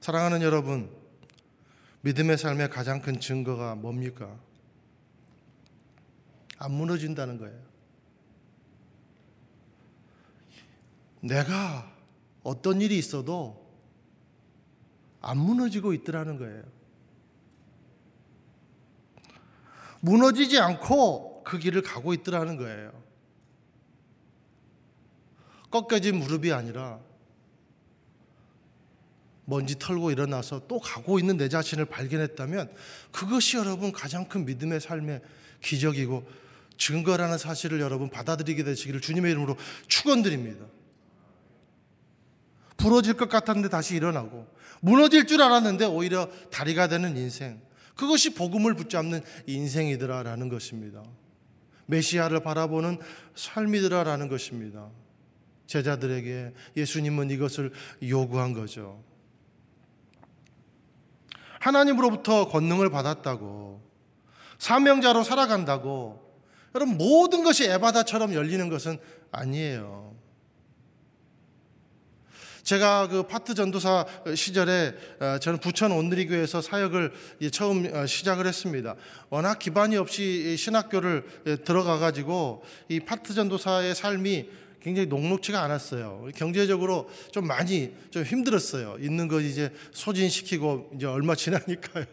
사랑하는 0.00 0.42
여러분, 0.42 0.90
믿음의 2.02 2.38
삶의 2.38 2.70
가장 2.70 3.00
큰 3.00 3.20
증거가 3.20 3.74
뭡니까? 3.74 4.36
안 6.58 6.72
무너진다는 6.72 7.38
거예요. 7.38 7.60
내가 11.20 11.92
어떤 12.42 12.80
일이 12.80 12.98
있어도 12.98 13.62
안 15.20 15.38
무너지고 15.38 15.92
있더라는 15.92 16.38
거예요. 16.38 16.64
무너지지 20.00 20.58
않고 20.58 21.44
그 21.44 21.58
길을 21.58 21.82
가고 21.82 22.12
있더라는 22.12 22.56
거예요. 22.56 22.92
꺾여진 25.72 26.16
무릎이 26.20 26.52
아니라 26.52 27.00
먼지 29.44 29.76
털고 29.76 30.12
일어나서 30.12 30.68
또 30.68 30.78
가고 30.78 31.18
있는 31.18 31.36
내 31.36 31.48
자신을 31.48 31.86
발견했다면 31.86 32.72
그것이 33.10 33.56
여러분 33.56 33.90
가장 33.90 34.28
큰 34.28 34.44
믿음의 34.44 34.80
삶의 34.80 35.20
기적이고 35.60 36.24
증거라는 36.78 37.38
사실을 37.38 37.80
여러분 37.80 38.08
받아들이게 38.08 38.62
되시기를 38.62 39.00
주님의 39.00 39.32
이름으로 39.32 39.56
축원드립니다. 39.88 40.64
부러질 42.76 43.14
것 43.14 43.28
같았는데 43.28 43.68
다시 43.68 43.96
일어나고 43.96 44.46
무너질 44.80 45.26
줄 45.26 45.42
알았는데 45.42 45.86
오히려 45.86 46.28
다리가 46.50 46.88
되는 46.88 47.16
인생 47.16 47.60
그것이 47.94 48.34
복음을 48.34 48.74
붙잡는 48.74 49.22
인생이더라라는 49.46 50.48
것입니다. 50.48 51.02
메시아를 51.86 52.42
바라보는 52.42 52.98
삶이더라라는 53.34 54.28
것입니다. 54.28 54.88
제자들에게 55.66 56.52
예수님은 56.76 57.30
이것을 57.30 57.72
요구한 58.08 58.52
거죠. 58.52 59.02
하나님으로부터 61.60 62.48
권능을 62.48 62.90
받았다고 62.90 63.82
사명자로 64.58 65.22
살아간다고 65.22 66.20
여러분 66.74 66.96
모든 66.96 67.44
것이 67.44 67.64
에바다처럼 67.64 68.34
열리는 68.34 68.68
것은 68.68 68.98
아니에요. 69.30 70.12
제가 72.62 73.08
그 73.08 73.24
파트 73.24 73.54
전도사 73.54 74.06
시절에 74.36 74.94
어, 75.20 75.38
저는 75.38 75.58
부천 75.58 75.90
온누리교회에서 75.90 76.62
사역을 76.62 77.12
처음 77.50 77.92
어, 77.92 78.06
시작을 78.06 78.46
했습니다. 78.46 78.94
워낙 79.30 79.58
기반이 79.58 79.96
없이 79.96 80.56
신학교를 80.56 81.24
예, 81.46 81.56
들어가 81.56 81.98
가지고 81.98 82.62
이 82.88 83.00
파트 83.00 83.34
전도사의 83.34 83.94
삶이 83.94 84.48
굉장히 84.82 85.06
녹록지가 85.06 85.62
않았어요. 85.62 86.28
경제적으로 86.34 87.08
좀 87.30 87.46
많이 87.46 87.92
좀 88.10 88.24
힘들었어요. 88.24 88.96
있는 89.00 89.28
거 89.28 89.40
이제 89.40 89.70
소진시키고 89.92 90.90
이제 90.96 91.06
얼마 91.06 91.34
지나니까요. 91.34 92.04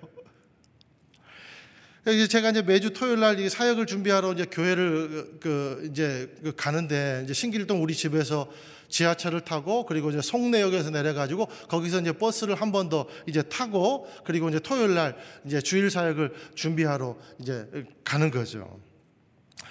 제가 2.30 2.52
이제 2.52 2.62
매주 2.62 2.92
토요일 2.94 3.20
날 3.20 3.50
사역을 3.50 3.86
준비하러 3.86 4.34
이제 4.34 4.46
교회를 4.46 5.40
그 5.40 5.88
이제 5.92 6.34
그 6.44 6.54
가는데 6.56 7.22
이제 7.26 7.34
신길동 7.34 7.84
우리 7.84 7.94
집에서 7.94 8.50
지하철을 8.88 9.42
타고 9.42 9.86
그리고 9.86 10.10
이제 10.10 10.20
송내역에서 10.22 10.90
내려가지고 10.90 11.48
거기서 11.68 12.02
이제 12.02 12.12
버스를 12.12 12.56
한 12.56 12.72
번 12.72 12.90
더 12.90 13.08
이제 13.28 13.42
타고 13.44 14.08
그리고 14.26 14.50
이제 14.50 14.60
토요일 14.60 14.96
날 14.96 15.16
이제 15.46 15.62
주일 15.62 15.92
사역을 15.92 16.34
준비하러 16.56 17.16
이제 17.40 17.68
가는 18.04 18.32
거죠. 18.32 18.80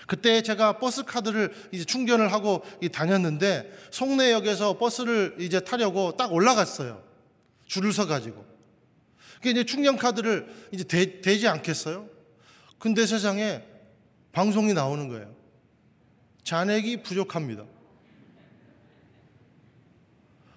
그때 0.09 0.43
제가 0.43 0.79
버스 0.79 1.05
카드를 1.05 1.55
이제 1.71 1.85
충전을 1.85 2.33
하고 2.33 2.65
다녔는데 2.93 3.71
송내역에서 3.91 4.79
버스를 4.79 5.37
이제 5.39 5.61
타려고 5.61 6.17
딱 6.17 6.33
올라갔어요. 6.33 7.05
줄을 7.67 7.93
서 7.93 8.07
가지고. 8.07 8.43
그 9.43 9.51
이제 9.51 9.65
충전 9.65 9.99
카드를 9.99 10.49
이제 10.73 10.83
되, 10.85 11.21
되지 11.21 11.47
않겠어요? 11.47 12.09
근데 12.79 13.05
세상에 13.05 13.63
방송이 14.33 14.73
나오는 14.73 15.09
거예요. 15.09 15.37
잔액이 16.43 17.03
부족합니다. 17.03 17.67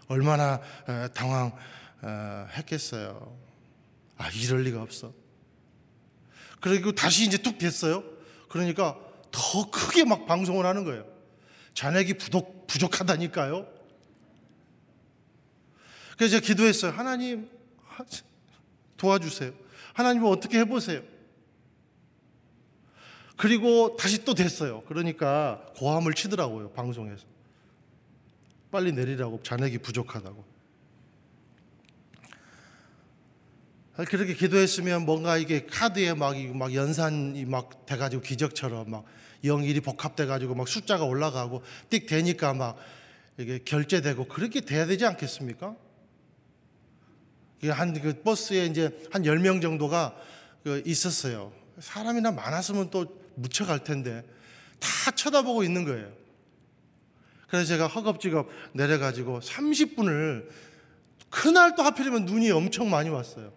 얼마나 0.07 0.61
당황했겠어요. 2.01 3.37
아, 4.17 4.29
이럴 4.29 4.61
리가 4.63 4.81
없어. 4.81 5.13
그리고 6.61 6.93
다시 6.93 7.25
이제 7.25 7.37
뚝 7.37 7.57
됐어요. 7.57 8.05
그러니까 8.47 9.10
더 9.31 9.69
크게 9.71 10.03
막 10.05 10.25
방송을 10.25 10.65
하는 10.65 10.83
거예요. 10.83 11.05
잔액이 11.73 12.15
부족, 12.15 12.67
부족하다니까요. 12.67 13.67
그래서 16.17 16.31
제가 16.31 16.45
기도했어요. 16.45 16.91
하나님, 16.91 17.49
도와주세요. 18.97 19.53
하나님 19.93 20.23
어떻게 20.25 20.59
해보세요. 20.59 21.01
그리고 23.37 23.95
다시 23.95 24.23
또 24.23 24.35
됐어요. 24.35 24.83
그러니까 24.83 25.65
고함을 25.77 26.13
치더라고요, 26.13 26.71
방송에서. 26.73 27.25
빨리 28.71 28.91
내리라고 28.91 29.41
잔액이 29.41 29.79
부족하다고. 29.79 30.51
그렇게 34.07 34.33
기도했으면 34.33 35.05
뭔가 35.05 35.37
이게 35.37 35.65
카드에 35.65 36.13
막, 36.13 36.37
막 36.55 36.73
연산이 36.73 37.45
막 37.45 37.85
돼가지고 37.85 38.21
기적처럼 38.21 38.89
막 38.89 39.05
영일이 39.43 39.81
복합돼 39.81 40.25
가지고 40.25 40.55
막 40.55 40.67
숫자가 40.67 41.05
올라가고 41.05 41.63
띡 41.89 42.07
되니까 42.07 42.53
막 42.53 42.77
이게 43.37 43.59
결제되고 43.63 44.25
그렇게 44.25 44.61
돼야 44.61 44.85
되지 44.85 45.05
않겠습니까? 45.05 45.75
한그 47.63 48.21
버스에 48.23 48.65
이제 48.65 48.89
한 49.11 49.23
10명 49.23 49.61
정도가 49.61 50.15
그 50.63 50.81
있었어요. 50.85 51.53
사람이나 51.79 52.31
많았으면 52.31 52.89
또 52.89 53.19
묻혀갈 53.35 53.83
텐데 53.83 54.23
다 54.79 55.11
쳐다보고 55.11 55.63
있는 55.63 55.85
거예요. 55.85 56.11
그래서 57.47 57.67
제가 57.67 57.87
허겁지겁 57.87 58.49
내려가지고 58.73 59.39
30분을 59.41 60.47
그날 61.29 61.75
또 61.75 61.83
하필이면 61.83 62.25
눈이 62.25 62.51
엄청 62.51 62.89
많이 62.89 63.09
왔어요. 63.09 63.51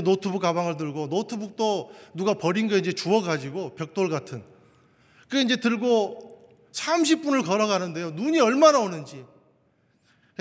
노트북 0.00 0.40
가방을 0.42 0.76
들고 0.76 1.06
노트북도 1.08 1.92
누가 2.14 2.34
버린 2.34 2.68
거 2.68 2.76
이제 2.76 2.92
주워가지고 2.92 3.74
벽돌 3.74 4.08
같은 4.08 4.42
그 5.28 5.40
이제 5.40 5.56
들고 5.56 6.34
30분을 6.72 7.44
걸어가는데요. 7.44 8.10
눈이 8.10 8.40
얼마나 8.40 8.80
오는지. 8.80 9.24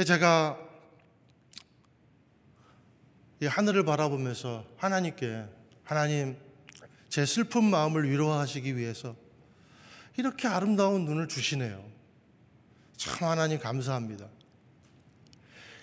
제가 0.05 0.57
이 3.39 3.45
하늘을 3.45 3.83
바라보면서 3.83 4.65
하나님께 4.77 5.45
하나님 5.83 6.37
제 7.09 7.25
슬픈 7.25 7.63
마음을 7.63 8.09
위로하시기 8.09 8.75
위해서 8.77 9.15
이렇게 10.17 10.47
아름다운 10.47 11.05
눈을 11.05 11.27
주시네요. 11.27 11.83
참 12.95 13.29
하나님 13.29 13.59
감사합니다. 13.59 14.27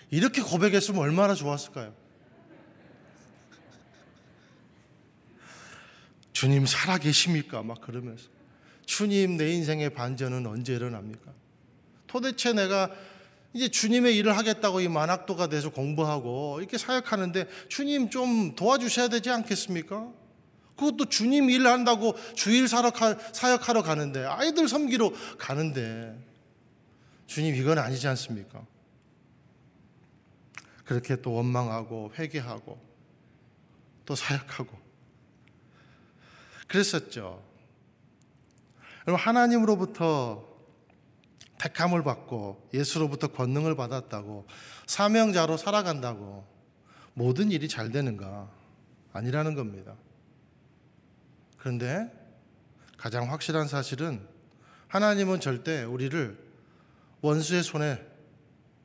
이렇게 0.09 0.41
고백했으면 0.41 1.01
얼마나 1.01 1.33
좋았을까요? 1.33 2.00
주님 6.41 6.65
살아 6.65 6.97
계십니까? 6.97 7.61
막 7.61 7.81
그러면서 7.81 8.27
주님 8.87 9.37
내 9.37 9.51
인생의 9.51 9.91
반전은 9.91 10.47
언제 10.47 10.73
일어납니까? 10.73 11.31
도대체 12.07 12.51
내가 12.51 12.89
이제 13.53 13.67
주님의 13.67 14.17
일을 14.17 14.35
하겠다고 14.35 14.81
이 14.81 14.87
만학도가 14.87 15.49
돼서 15.49 15.69
공부하고 15.69 16.57
이렇게 16.57 16.79
사역하는데 16.79 17.47
주님 17.69 18.09
좀 18.09 18.55
도와주셔야 18.55 19.09
되지 19.09 19.29
않겠습니까? 19.29 20.11
그것도 20.77 21.09
주님 21.09 21.51
일 21.51 21.67
한다고 21.67 22.15
주일 22.33 22.67
사역하러 22.67 23.83
가는데 23.83 24.25
아이들 24.25 24.67
섬기러 24.67 25.11
가는데 25.37 26.17
주님 27.27 27.53
이건 27.53 27.77
아니지 27.77 28.07
않습니까? 28.07 28.65
그렇게 30.85 31.21
또 31.21 31.33
원망하고 31.33 32.13
회개하고 32.17 32.81
또 34.07 34.15
사역하고 34.15 34.90
그랬었죠. 36.71 37.43
여러분 39.05 39.23
하나님으로부터 39.23 40.49
택함을 41.59 42.03
받고 42.03 42.69
예수로부터 42.73 43.27
권능을 43.27 43.75
받았다고 43.75 44.47
사명자로 44.87 45.57
살아간다고 45.57 46.47
모든 47.13 47.51
일이 47.51 47.67
잘 47.67 47.91
되는가 47.91 48.49
아니라는 49.11 49.53
겁니다. 49.55 49.95
그런데 51.57 52.09
가장 52.97 53.29
확실한 53.29 53.67
사실은 53.67 54.25
하나님은 54.87 55.41
절대 55.41 55.83
우리를 55.83 56.37
원수의 57.19 57.63
손에 57.63 58.01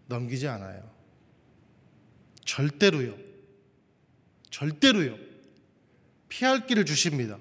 넘기지 0.07 0.49
않아요. 0.49 0.91
절대로요. 2.45 3.15
절대로요. 4.51 5.17
피할 6.29 6.67
길을 6.67 6.85
주십니다. 6.85 7.39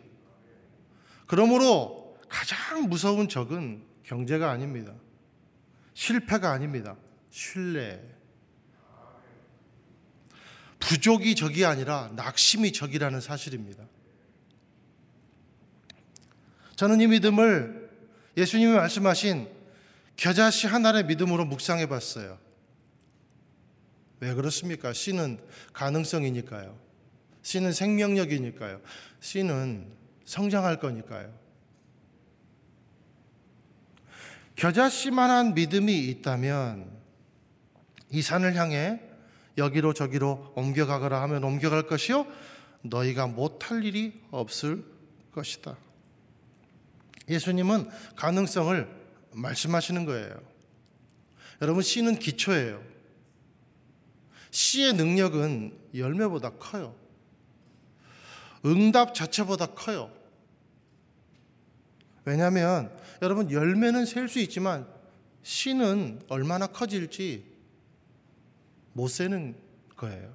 그러므로 1.28 2.18
가장 2.30 2.90
무서운 2.90 3.28
적은 3.28 3.84
경제가 4.04 4.52
아닙니다. 4.52 4.94
실패가 5.94 6.52
아닙니다. 6.52 6.96
신뢰. 7.30 8.02
부족이 10.80 11.36
적이 11.36 11.66
아니라 11.66 12.12
낙심이 12.16 12.72
적이라는 12.72 13.20
사실입니다. 13.22 13.86
저는 16.76 17.02
이 17.02 17.08
믿음을 17.08 17.90
예수님이 18.38 18.74
말씀하신 18.74 19.50
겨자씨 20.18 20.68
하나의 20.68 21.06
믿음으로 21.06 21.46
묵상해 21.46 21.88
봤어요. 21.88 22.38
왜 24.20 24.34
그렇습니까? 24.34 24.94
씨는 24.94 25.40
가능성이니까요. 25.74 26.78
씨는 27.42 27.74
생명력이니까요. 27.74 28.82
씨는 29.20 29.92
성장할 30.26 30.80
거니까요. 30.80 31.34
겨자씨만한 34.56 35.54
믿음이 35.54 36.08
있다면 36.10 36.90
이 38.12 38.22
산을 38.22 38.56
향해 38.56 39.02
여기로 39.58 39.94
저기로 39.94 40.54
옮겨가거라 40.56 41.22
하면 41.24 41.44
옮겨갈 41.44 41.88
것이요 41.88 42.26
너희가 42.82 43.28
못할 43.28 43.84
일이 43.84 44.22
없을 44.32 44.84
것이다. 45.34 45.78
예수님은 47.28 47.90
가능성을 48.16 48.88
말씀하시는 49.34 50.06
거예요. 50.06 50.40
여러분 51.62 51.82
씨는 51.82 52.20
기초예요. 52.20 52.82
씨의 54.52 54.94
능력은 54.94 55.78
열매보다 55.96 56.52
커요. 56.52 56.96
응답 58.66 59.14
자체보다 59.14 59.68
커요. 59.68 60.15
왜냐하면 62.26 62.92
여러분 63.22 63.52
열매는 63.52 64.06
셀 64.06 64.28
수 64.28 64.40
있지만 64.40 64.88
씨는 65.44 66.22
얼마나 66.28 66.68
커질지 66.68 67.46
못 68.94 69.08
세는 69.08 69.56
거예요. 69.96 70.34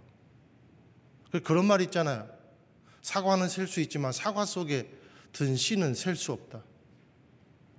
그 1.33 1.41
그런 1.41 1.67
말 1.67 1.81
있잖아요. 1.83 2.29
사과는 3.03 3.49
셀 3.49 3.67
수 3.67 3.81
있지만 3.81 4.13
사과 4.13 4.45
속에 4.45 4.91
든 5.33 5.57
씨는 5.57 5.95
셀 5.95 6.17
수 6.17 6.33
없다. 6.33 6.63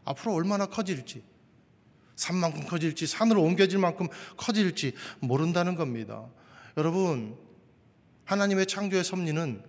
앞으로 0.03 0.33
얼마나 0.33 0.65
커질지, 0.65 1.23
산만큼 2.15 2.65
커질지, 2.65 3.07
산으로 3.07 3.43
옮겨질 3.43 3.77
만큼 3.77 4.07
커질지 4.35 4.93
모른다는 5.19 5.75
겁니다. 5.75 6.27
여러분, 6.75 7.37
하나님의 8.25 8.65
창조의 8.65 9.03
섭리는 9.03 9.63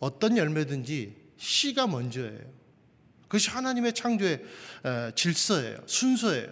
어떤 0.00 0.36
열매든지 0.36 1.16
씨가 1.36 1.86
먼저예요. 1.86 2.61
그것이 3.32 3.48
하나님의 3.48 3.94
창조의 3.94 4.42
질서예요. 5.14 5.78
순서예요. 5.86 6.50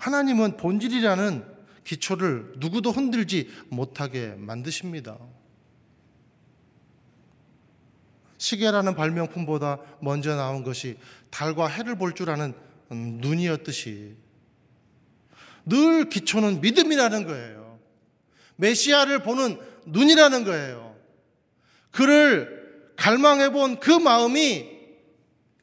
하나님은 0.00 0.56
본질이라는 0.56 1.44
기초를 1.84 2.54
누구도 2.56 2.90
흔들지 2.90 3.48
못하게 3.68 4.34
만드십니다. 4.36 5.16
시계라는 8.38 8.96
발명품보다 8.96 9.78
먼저 10.00 10.34
나온 10.34 10.64
것이 10.64 10.98
달과 11.30 11.68
해를 11.68 11.96
볼 11.96 12.12
줄 12.14 12.28
아는 12.30 12.52
눈이었듯이 12.90 14.16
늘 15.66 16.08
기초는 16.08 16.62
믿음이라는 16.62 17.26
거예요. 17.28 17.78
메시아를 18.56 19.22
보는 19.22 19.60
눈이라는 19.86 20.42
거예요. 20.44 20.96
그를 21.92 22.58
갈망해 22.96 23.50
본 23.50 23.80
그 23.80 23.90
마음이 23.92 24.79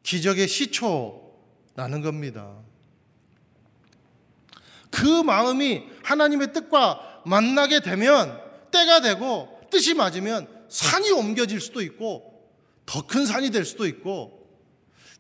기적의 0.08 0.48
시초라는 0.48 2.02
겁니다. 2.02 2.56
그 4.90 5.22
마음이 5.22 5.84
하나님의 6.02 6.54
뜻과 6.54 7.24
만나게 7.26 7.82
되면 7.82 8.40
때가 8.72 9.02
되고 9.02 9.60
뜻이 9.70 9.96
맞으면 9.96 10.48
산이 10.70 11.12
옮겨질 11.12 11.60
수도 11.60 11.82
있고 11.82 12.50
더 12.86 13.06
큰 13.06 13.26
산이 13.26 13.52
될 13.52 13.66
수도 13.66 13.86
있고 13.86 14.48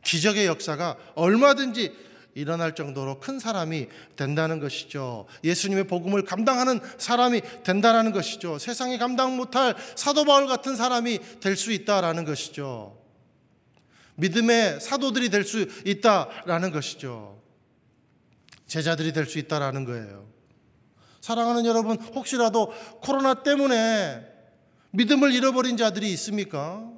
기적의 0.05 0.45
역사가 0.45 0.95
얼마든지 1.15 1.93
일어날 2.35 2.73
정도로 2.73 3.19
큰 3.19 3.39
사람이 3.39 3.87
된다는 4.15 4.61
것이죠. 4.61 5.27
예수님의 5.43 5.87
복음을 5.87 6.23
감당하는 6.23 6.79
사람이 6.97 7.41
된다라는 7.65 8.13
것이죠. 8.13 8.57
세상에 8.57 8.97
감당 8.97 9.35
못할 9.35 9.75
사도 9.97 10.23
바울 10.23 10.47
같은 10.47 10.77
사람이 10.77 11.19
될 11.41 11.57
수 11.57 11.73
있다라는 11.73 12.23
것이죠. 12.23 12.96
믿음의 14.17 14.81
사도들이 14.81 15.29
될 15.29 15.43
수 15.43 15.67
있다라는 15.85 16.71
것이죠. 16.71 17.41
제자들이 18.67 19.13
될 19.13 19.25
수 19.25 19.39
있다라는 19.39 19.85
거예요. 19.85 20.27
사랑하는 21.21 21.65
여러분, 21.65 21.97
혹시라도 21.97 22.71
코로나 23.01 23.43
때문에 23.43 24.25
믿음을 24.91 25.33
잃어버린 25.33 25.77
자들이 25.77 26.11
있습니까? 26.13 26.89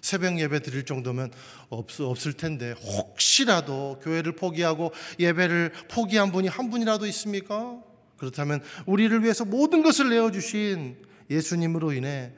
새벽 0.00 0.38
예배 0.38 0.60
드릴 0.60 0.84
정도면 0.84 1.32
없, 1.70 1.98
없을 2.00 2.34
텐데 2.34 2.72
혹시라도 2.72 3.98
교회를 4.02 4.36
포기하고 4.36 4.92
예배를 5.18 5.72
포기한 5.88 6.30
분이 6.30 6.48
한 6.48 6.68
분이라도 6.70 7.06
있습니까? 7.06 7.80
그렇다면 8.18 8.62
우리를 8.84 9.22
위해서 9.22 9.44
모든 9.44 9.82
것을 9.82 10.10
내어주신 10.10 10.98
예수님으로 11.30 11.92
인해 11.92 12.32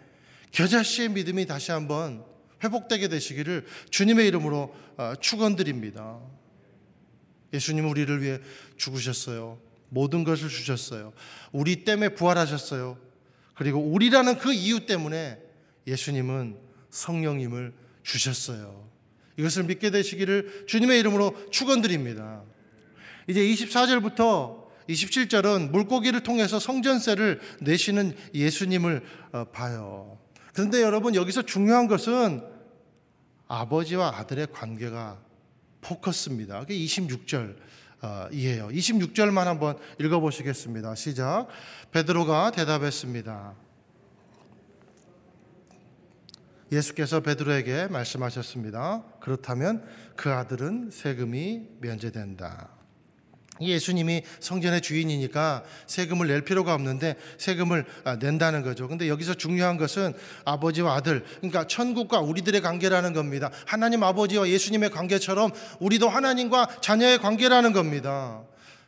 겨자씨의 0.53 1.09
믿음이 1.11 1.47
다시 1.47 1.73
한번 1.73 2.25
회복되게 2.63 3.09
되시기를 3.09 3.67
주님의 3.91 4.27
이름으로 4.29 4.75
어, 4.97 5.15
축원드립니다. 5.21 6.19
예수님 7.53 7.89
우리를 7.89 8.23
위해 8.23 8.39
죽으셨어요. 8.77 9.59
모든 9.89 10.25
것을 10.25 10.49
주셨어요. 10.49 11.13
우리 11.53 11.85
때문에 11.85 12.11
부활하셨어요. 12.11 12.99
그리고 13.55 13.81
우리라는 13.81 14.39
그 14.39 14.53
이유 14.53 14.85
때문에 14.87 15.39
예수님은 15.87 16.59
성령님을 16.91 17.73
주셨어요. 18.03 18.87
이것을 19.37 19.65
믿게 19.65 19.91
되시기를 19.91 20.67
주님의 20.67 20.99
이름으로 21.01 21.51
축원드립니다. 21.51 22.43
이제 23.29 23.41
24절부터 23.41 24.67
27절은 24.89 25.71
물고기를 25.71 26.23
통해서 26.23 26.59
성전세를 26.59 27.41
내시는 27.61 28.17
예수님을 28.35 29.03
어, 29.33 29.45
봐요. 29.45 30.19
그런데 30.57 30.81
여러분 30.81 31.15
여기서 31.15 31.43
중요한 31.43 31.87
것은 31.87 32.43
아버지와 33.47 34.17
아들의 34.17 34.47
관계가 34.55 35.21
포커스입니다. 35.83 36.61
그게 36.61 36.75
26절 36.79 37.57
어, 38.01 38.27
이에요. 38.33 38.69
26절만 38.69 39.45
한번 39.45 39.79
읽어 40.01 40.19
보시겠습니다. 40.19 40.95
시작. 40.95 41.49
베드로가 41.93 42.53
대답했습니다. 42.53 43.55
예수께서 46.73 47.21
베드로에게 47.21 47.89
말씀하셨습니다. 47.89 49.05
그렇다면 49.21 49.87
그 50.17 50.33
아들은 50.33 50.89
세금이 50.91 51.69
면제된다. 51.81 52.76
예수님이 53.61 54.23
성전의 54.41 54.81
주인이니까 54.81 55.65
세금을 55.87 56.29
낼 56.29 56.43
필요가 56.43 56.75
없는데 56.75 57.17
세금을 57.39 57.85
아, 58.05 58.17
낸다는 58.17 58.63
거죠. 58.63 58.89
근데 58.89 59.09
여기서 59.09 59.35
중요한 59.35 59.77
것은 59.77 60.15
아버지와 60.45 60.95
아들, 60.95 61.25
그러니까 61.39 61.67
천국과 61.67 62.21
우리들의 62.21 62.61
관계라는 62.61 63.13
겁니다. 63.13 63.51
하나님 63.67 64.03
아버지와 64.03 64.49
예수님의 64.49 64.91
관계처럼 64.91 65.53
우리도 65.81 66.09
하나님과 66.09 66.69
자녀의 66.81 67.19
관계라는 67.19 67.73
겁니다. 67.73 68.43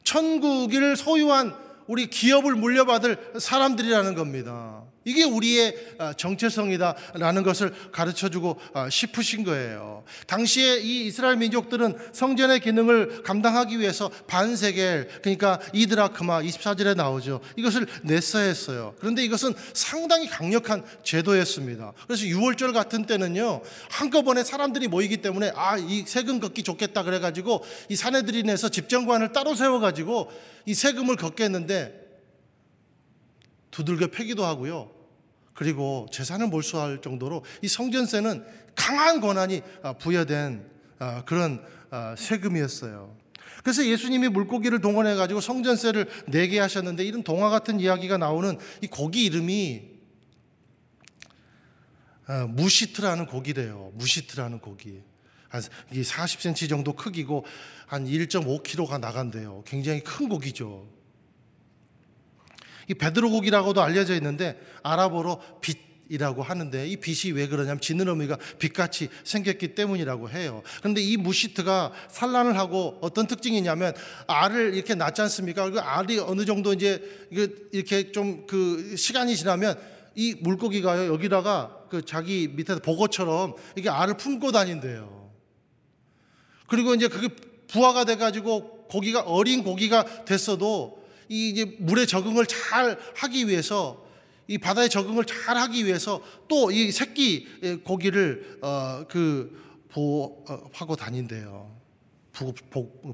천국을 0.04 0.96
소유한 0.96 1.54
우리 1.86 2.08
기업을 2.08 2.54
물려받을 2.54 3.32
사람들이라는 3.38 4.14
겁니다. 4.14 4.82
이게 5.08 5.24
우리의 5.24 5.74
아, 5.96 6.12
정체성이다라는 6.12 7.42
것을 7.42 7.72
가르쳐 7.90 8.28
주고 8.28 8.60
아, 8.74 8.90
싶으신 8.90 9.42
거예요. 9.42 10.04
당시에 10.26 10.80
이 10.80 11.06
이스라엘 11.06 11.36
민족들은 11.36 11.96
성전의 12.12 12.60
기능을 12.60 13.22
감당하기 13.22 13.78
위해서 13.78 14.10
반세겔, 14.26 15.08
그러니까 15.22 15.60
이드라크마 15.72 16.42
24절에 16.42 16.94
나오죠. 16.94 17.40
이것을 17.56 17.86
냈어야 18.02 18.44
했어요. 18.44 18.94
그런데 18.98 19.24
이것은 19.24 19.54
상당히 19.72 20.28
강력한 20.28 20.84
제도였습니다. 21.02 21.94
그래서 22.06 22.24
6월절 22.24 22.74
같은 22.74 23.06
때는요, 23.06 23.62
한꺼번에 23.90 24.44
사람들이 24.44 24.88
모이기 24.88 25.18
때문에 25.18 25.52
아, 25.54 25.78
이 25.78 26.04
세금 26.06 26.38
걷기 26.38 26.64
좋겠다 26.64 27.02
그래가지고 27.02 27.64
이 27.88 27.96
사내들인에서 27.96 28.68
집정관을 28.68 29.32
따로 29.32 29.54
세워가지고 29.54 30.30
이 30.66 30.74
세금을 30.74 31.16
걷겠는데 31.16 32.08
두들겨 33.70 34.08
패기도 34.08 34.44
하고요. 34.44 34.97
그리고 35.58 36.06
재산을 36.12 36.46
몰수할 36.46 37.00
정도로 37.00 37.44
이 37.62 37.66
성전세는 37.66 38.44
강한 38.76 39.20
권한이 39.20 39.62
아, 39.82 39.92
부여된 39.94 40.64
아, 41.00 41.24
그런 41.24 41.60
아, 41.90 42.14
세금이었어요. 42.16 43.16
그래서 43.64 43.84
예수님이 43.84 44.28
물고기를 44.28 44.80
동원해 44.80 45.16
가지고 45.16 45.40
성전세를 45.40 46.08
내게 46.28 46.60
하셨는데 46.60 47.04
이런 47.04 47.24
동화 47.24 47.50
같은 47.50 47.80
이야기가 47.80 48.18
나오는 48.18 48.56
이 48.82 48.86
고기 48.86 49.24
이름이 49.24 49.98
무시트라는 52.50 53.26
고기래요. 53.26 53.90
무시트라는 53.94 54.60
고기. 54.60 55.02
한 55.48 55.60
40cm 55.90 56.68
정도 56.68 56.92
크기고 56.92 57.44
한 57.88 58.06
1.5kg가 58.06 59.00
나간대요. 59.00 59.64
굉장히 59.66 60.04
큰 60.04 60.28
고기죠. 60.28 60.97
이 62.88 62.94
베드로 62.94 63.30
고기라고도 63.30 63.82
알려져 63.82 64.14
있는데 64.14 64.58
아랍어로 64.82 65.40
빛이라고 66.08 66.42
하는데 66.42 66.88
이 66.88 66.96
빛이 66.96 67.32
왜 67.34 67.46
그러냐면 67.48 67.80
지느러미가 67.80 68.38
빛같이 68.58 69.08
생겼기 69.24 69.74
때문이라고 69.74 70.30
해요. 70.30 70.62
그런데 70.78 71.02
이 71.02 71.16
무시트가 71.16 71.92
산란을 72.08 72.58
하고 72.58 72.98
어떤 73.02 73.26
특징이냐면 73.26 73.94
알을 74.26 74.74
이렇게 74.74 74.94
낳지 74.94 75.20
않습니까? 75.22 75.70
그 75.70 75.80
알이 75.80 76.18
어느 76.18 76.44
정도 76.44 76.72
이제 76.72 77.02
이렇게 77.72 78.10
좀 78.10 78.46
그 78.46 78.96
시간이 78.96 79.36
지나면 79.36 79.78
이 80.14 80.34
물고기가 80.40 81.06
여기다가 81.06 81.84
그 81.90 82.04
자기 82.04 82.48
밑에 82.48 82.76
보고처럼 82.76 83.54
이게 83.76 83.88
알을 83.88 84.16
품고 84.16 84.50
다닌대요. 84.52 85.30
그리고 86.66 86.94
이제 86.94 87.08
그게 87.08 87.28
부화가 87.68 88.04
돼가지고 88.04 88.86
고기가 88.88 89.20
어린 89.20 89.62
고기가 89.62 90.24
됐어도 90.24 90.97
이 91.28 91.50
이제 91.50 91.76
물에 91.78 92.06
적응을 92.06 92.46
잘 92.46 92.98
하기 93.16 93.48
위해서 93.48 94.06
이 94.46 94.56
바다에 94.58 94.88
적응을 94.88 95.24
잘 95.24 95.56
하기 95.56 95.84
위해서 95.84 96.22
또 96.48 96.70
이 96.70 96.90
새끼 96.90 97.46
고기를 97.84 98.58
어 98.62 99.04
그 99.08 99.68
보호하고 99.90 100.96
다닌대요. 100.96 101.76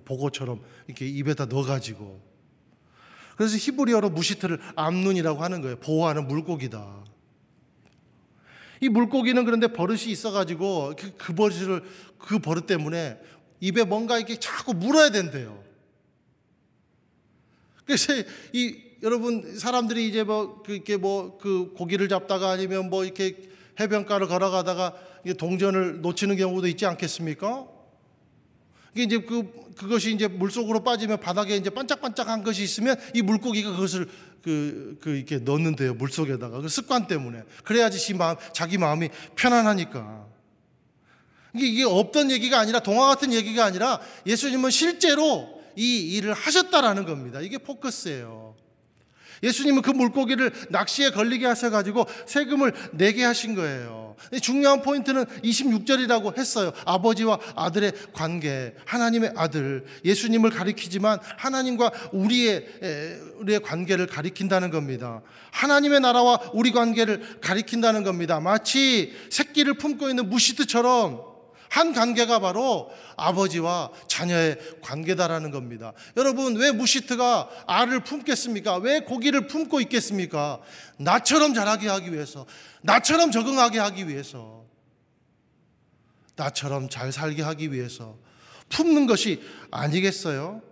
보고처럼 0.04 0.60
이렇게 0.86 1.06
입에다 1.06 1.46
넣어가지고. 1.46 2.20
그래서 3.36 3.56
히브리어로 3.56 4.10
무시트를 4.10 4.60
암눈이라고 4.76 5.42
하는 5.42 5.60
거예요. 5.60 5.76
보호하는 5.80 6.28
물고기다. 6.28 7.04
이 8.80 8.88
물고기는 8.88 9.44
그런데 9.44 9.68
버릇이 9.68 10.04
있어가지고 10.10 10.94
그, 10.98 11.16
그 11.16 11.34
버릇을 11.34 11.82
그 12.18 12.38
버릇 12.38 12.66
때문에 12.66 13.18
입에 13.60 13.84
뭔가 13.84 14.18
이렇게 14.18 14.38
자꾸 14.38 14.74
물어야 14.74 15.10
된대요. 15.10 15.63
그래서 17.84 18.12
이 18.52 18.76
여러분 19.02 19.58
사람들이 19.58 20.08
이제 20.08 20.24
뭐 20.24 20.62
그렇게 20.62 20.96
뭐 20.96 21.38
그 21.38 21.72
고기를 21.76 22.08
잡다가 22.08 22.50
아니면 22.50 22.88
뭐 22.88 23.04
이렇게 23.04 23.36
해변가를 23.78 24.28
걸어가다가 24.28 24.94
동전을 25.36 26.00
놓치는 26.00 26.36
경우도 26.36 26.66
있지 26.68 26.86
않겠습니까? 26.86 27.66
이제 28.96 29.18
그 29.18 29.64
그것이 29.76 30.14
이제 30.14 30.28
물 30.28 30.50
속으로 30.50 30.84
빠지면 30.84 31.20
바닥에 31.20 31.56
이제 31.56 31.68
반짝반짝한 31.70 32.44
것이 32.44 32.62
있으면 32.62 32.96
이 33.12 33.22
물고기가 33.22 33.72
그것을 33.72 34.08
그, 34.42 34.96
그 35.00 35.16
이렇게 35.16 35.38
넣는데요 35.38 35.94
물 35.94 36.10
속에다가. 36.10 36.60
그 36.60 36.68
습관 36.68 37.06
때문에. 37.06 37.42
그래야지 37.64 38.14
마음 38.14 38.36
자기 38.52 38.78
마음이 38.78 39.08
편안하니까. 39.36 40.26
이게 41.54 41.66
이게 41.66 41.84
없던 41.84 42.30
얘기가 42.30 42.58
아니라 42.58 42.80
동화 42.80 43.08
같은 43.08 43.32
얘기가 43.32 43.64
아니라 43.64 44.00
예수님은 44.26 44.70
실제로 44.70 45.53
이 45.76 46.16
일을 46.16 46.32
하셨다라는 46.34 47.04
겁니다. 47.04 47.40
이게 47.40 47.58
포커스예요. 47.58 48.54
예수님은 49.42 49.82
그 49.82 49.90
물고기를 49.90 50.52
낚시에 50.70 51.10
걸리게 51.10 51.44
하셔가지고 51.46 52.06
세금을 52.26 52.72
내게 52.92 53.24
하신 53.24 53.54
거예요. 53.54 54.16
중요한 54.40 54.80
포인트는 54.80 55.24
26절이라고 55.24 56.38
했어요. 56.38 56.72
아버지와 56.86 57.40
아들의 57.56 57.92
관계, 58.12 58.74
하나님의 58.86 59.32
아들, 59.36 59.84
예수님을 60.04 60.50
가리키지만 60.50 61.18
하나님과 61.36 61.90
우리의, 62.12 62.66
우리의 63.40 63.60
관계를 63.60 64.06
가리킨다는 64.06 64.70
겁니다. 64.70 65.20
하나님의 65.50 66.00
나라와 66.00 66.38
우리 66.52 66.70
관계를 66.70 67.40
가리킨다는 67.40 68.04
겁니다. 68.04 68.40
마치 68.40 69.12
새끼를 69.30 69.74
품고 69.74 70.08
있는 70.08 70.30
무시드처럼 70.30 71.33
한 71.74 71.92
관계가 71.92 72.38
바로 72.38 72.88
아버지와 73.16 73.90
자녀의 74.06 74.58
관계다라는 74.80 75.50
겁니다. 75.50 75.92
여러분, 76.16 76.54
왜 76.54 76.70
무시트가 76.70 77.50
알을 77.66 78.04
품겠습니까? 78.04 78.76
왜 78.76 79.00
고기를 79.00 79.48
품고 79.48 79.80
있겠습니까? 79.80 80.60
나처럼 80.98 81.52
자라게 81.52 81.88
하기 81.88 82.12
위해서, 82.12 82.46
나처럼 82.82 83.32
적응하게 83.32 83.80
하기 83.80 84.08
위해서, 84.08 84.62
나처럼 86.36 86.88
잘 86.88 87.10
살게 87.10 87.42
하기 87.42 87.72
위해서 87.72 88.18
품는 88.68 89.08
것이 89.08 89.42
아니겠어요? 89.72 90.62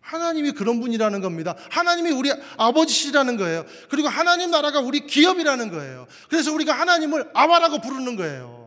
하나님이 0.00 0.52
그런 0.52 0.80
분이라는 0.80 1.22
겁니다. 1.22 1.56
하나님이 1.70 2.12
우리 2.12 2.30
아버지시라는 2.56 3.36
거예요. 3.36 3.64
그리고 3.88 4.06
하나님 4.06 4.52
나라가 4.52 4.78
우리 4.78 5.08
기업이라는 5.08 5.72
거예요. 5.72 6.06
그래서 6.28 6.52
우리가 6.52 6.72
하나님을 6.72 7.30
아바라고 7.34 7.80
부르는 7.80 8.14
거예요. 8.14 8.63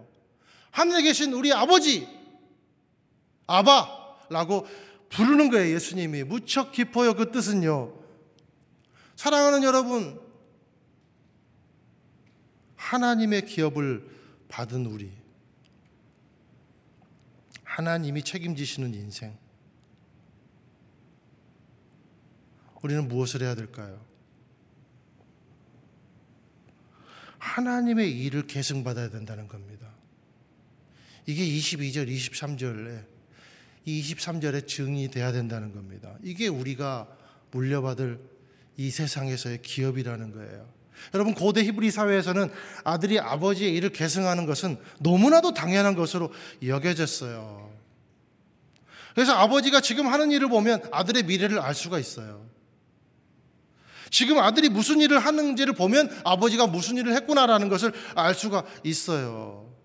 하늘에 0.77 1.01
계신 1.01 1.33
우리 1.33 1.51
아버지, 1.51 2.07
아바라고 3.47 4.67
부르는 5.09 5.49
거예요, 5.49 5.73
예수님이. 5.73 6.23
무척 6.23 6.71
깊어요, 6.71 7.15
그 7.15 7.31
뜻은요. 7.31 7.99
사랑하는 9.15 9.63
여러분, 9.63 10.21
하나님의 12.75 13.47
기업을 13.47 14.07
받은 14.49 14.85
우리. 14.85 15.11
하나님이 17.63 18.21
책임지시는 18.21 18.93
인생. 18.93 19.35
우리는 22.83 23.07
무엇을 23.07 23.41
해야 23.41 23.55
될까요? 23.55 23.99
하나님의 27.39 28.11
일을 28.11 28.45
계승받아야 28.45 29.09
된다는 29.09 29.47
겁니다. 29.47 29.76
이게 31.27 31.45
22절, 31.45 32.09
23절에 32.09 33.05
이 33.85 34.01
23절에 34.01 34.65
증이 34.65 35.11
돼야 35.11 35.31
된다는 35.31 35.73
겁니다. 35.73 36.15
이게 36.23 36.47
우리가 36.47 37.07
물려받을 37.51 38.19
이 38.77 38.89
세상에서의 38.89 39.61
기업이라는 39.61 40.31
거예요. 40.31 40.67
여러분 41.13 41.33
고대 41.33 41.63
히브리 41.63 41.91
사회에서는 41.91 42.49
아들이 42.83 43.19
아버지의 43.19 43.75
일을 43.75 43.89
계승하는 43.91 44.45
것은 44.45 44.77
너무나도 44.99 45.53
당연한 45.53 45.95
것으로 45.95 46.33
여겨졌어요. 46.65 47.71
그래서 49.13 49.33
아버지가 49.33 49.81
지금 49.81 50.07
하는 50.07 50.31
일을 50.31 50.47
보면 50.47 50.81
아들의 50.91 51.23
미래를 51.23 51.59
알 51.59 51.75
수가 51.75 51.99
있어요. 51.99 52.47
지금 54.09 54.39
아들이 54.39 54.69
무슨 54.69 55.01
일을 55.01 55.19
하는지를 55.19 55.73
보면 55.73 56.21
아버지가 56.23 56.67
무슨 56.67 56.95
일을 56.97 57.13
했구나라는 57.15 57.67
것을 57.67 57.91
알 58.15 58.33
수가 58.33 58.63
있어요. 58.83 59.76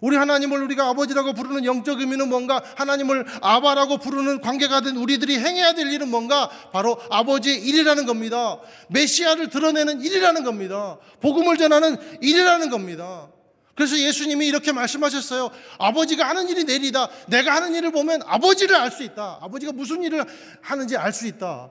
우리 0.00 0.16
하나님을 0.16 0.62
우리가 0.62 0.88
아버지라고 0.88 1.32
부르는 1.32 1.64
영적 1.64 2.00
의미는 2.00 2.28
뭔가 2.28 2.62
하나님을 2.76 3.26
아바라고 3.40 3.98
부르는 3.98 4.40
관계가 4.40 4.80
된 4.80 4.96
우리들이 4.96 5.38
행해야 5.38 5.74
될 5.74 5.90
일은 5.92 6.08
뭔가 6.08 6.48
바로 6.72 7.00
아버지의 7.10 7.62
일이라는 7.62 8.06
겁니다. 8.06 8.58
메시아를 8.88 9.48
드러내는 9.50 10.00
일이라는 10.00 10.44
겁니다. 10.44 10.98
복음을 11.20 11.56
전하는 11.56 11.96
일이라는 12.20 12.70
겁니다. 12.70 13.28
그래서 13.74 13.96
예수님이 13.96 14.48
이렇게 14.48 14.72
말씀하셨어요. 14.72 15.50
아버지가 15.78 16.28
하는 16.28 16.48
일이 16.48 16.64
내리다. 16.64 17.08
내가 17.28 17.54
하는 17.54 17.74
일을 17.76 17.92
보면 17.92 18.22
아버지를 18.26 18.74
알 18.74 18.90
수 18.90 19.04
있다. 19.04 19.38
아버지가 19.40 19.70
무슨 19.72 20.02
일을 20.02 20.24
하는지 20.62 20.96
알 20.96 21.12
수 21.12 21.28
있다. 21.28 21.70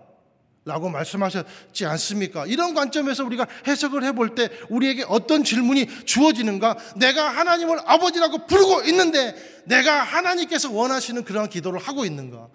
라고 0.67 0.89
말씀하셨지 0.89 1.85
않습니까? 1.85 2.45
이런 2.45 2.73
관점에서 2.73 3.23
우리가 3.23 3.47
해석을 3.65 4.03
해볼 4.03 4.35
때 4.35 4.49
우리에게 4.69 5.05
어떤 5.07 5.43
질문이 5.43 5.87
주어지는가? 6.05 6.77
내가 6.97 7.29
하나님을 7.29 7.79
아버지라고 7.85 8.45
부르고 8.45 8.83
있는데 8.83 9.33
내가 9.63 10.03
하나님께서 10.03 10.69
원하시는 10.71 11.23
그러한 11.23 11.49
기도를 11.49 11.79
하고 11.79 12.03
있는가? 12.03 12.49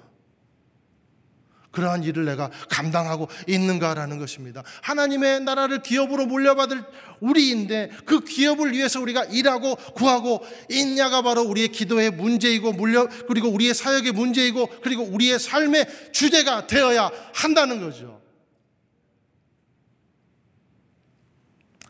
그러한 1.73 2.05
일을 2.05 2.25
내가 2.25 2.51
감당하고 2.69 3.29
있는가라는 3.49 4.19
것입니다. 4.19 4.63
하나님의 4.83 5.41
나라를 5.41 5.83
기업으로 5.83 6.27
물려받을 6.27 6.85
우리인데 7.21 7.91
그 8.05 8.21
기업을 8.21 8.73
위해서 8.73 9.01
우리가 9.01 9.25
일하고 9.25 9.75
구하고 9.75 10.45
있냐가 10.71 11.23
바로 11.23 11.43
우리의 11.43 11.69
기도의 11.69 12.11
문제이고 12.11 12.73
물려 12.73 13.09
그리고 13.27 13.49
우리의 13.49 13.75
사역의 13.75 14.13
문제이고 14.13 14.69
그리고 14.83 15.03
우리의 15.03 15.39
삶의 15.39 16.13
주제가 16.13 16.67
되어야 16.67 17.11
한다는 17.35 17.81
거죠. 17.81 18.21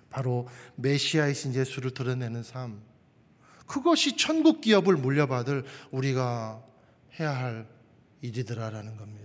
바로 0.09 0.47
메시아이신 0.76 1.55
예수를 1.55 1.93
드러내는 1.93 2.43
삶. 2.43 2.83
그것이 3.66 4.16
천국 4.16 4.61
기업을 4.61 4.97
물려받을 4.97 5.64
우리가 5.91 6.62
해야 7.18 7.35
할 7.35 7.66
일이더라라는 8.20 8.99
겁니다. 8.99 9.21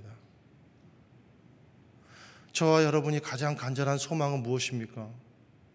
저와 2.58 2.84
여러분이 2.84 3.20
가장 3.20 3.55
간절한 3.55 3.99
소망은 3.99 4.41
무엇입니까? 4.41 5.08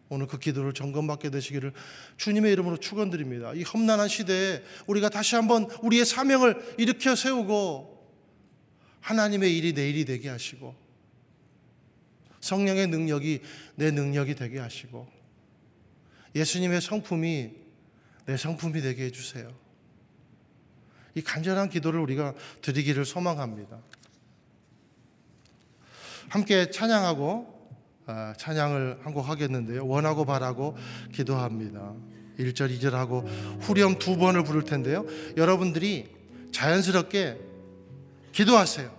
오늘 0.08 0.26
그 0.26 0.36
기도를 0.36 0.72
점검받게 0.72 1.30
되시기를 1.30 1.72
주님의 2.16 2.52
이름으로 2.54 2.76
축원드립니다. 2.76 3.52
이 3.54 3.62
험난한 3.62 4.08
시대에 4.08 4.64
우리가 4.88 5.08
다시 5.08 5.36
한번 5.36 5.70
우리의 5.80 6.04
사명을 6.04 6.74
일으켜 6.78 7.14
세우고 7.14 8.12
하나님의 8.98 9.56
일이 9.56 9.72
내 9.74 9.88
일이 9.88 10.04
되게 10.04 10.28
하시고 10.28 10.74
성령의 12.40 12.88
능력이 12.88 13.42
내 13.76 13.92
능력이 13.92 14.34
되게 14.34 14.58
하시고 14.58 15.06
예수님의 16.34 16.80
성품이 16.80 17.50
내 18.26 18.36
성품이 18.36 18.80
되게 18.80 19.04
해주세요. 19.04 19.54
이 21.14 21.22
간절한 21.22 21.70
기도를 21.70 22.00
우리가 22.00 22.34
드리기를 22.60 23.04
소망합니다. 23.04 23.80
함께 26.32 26.70
찬양하고 26.70 27.46
아, 28.06 28.32
찬양을 28.38 29.00
한 29.02 29.12
곡 29.12 29.28
하겠는데요. 29.28 29.86
원하고 29.86 30.24
바라고 30.24 30.74
기도합니다. 31.12 31.92
1절, 32.38 32.74
2절 32.78 32.92
하고 32.92 33.20
후렴 33.60 33.98
두 33.98 34.16
번을 34.16 34.42
부를 34.42 34.64
텐데요. 34.64 35.04
여러분들이 35.36 36.08
자연스럽게 36.50 37.38
기도하세요. 38.32 38.90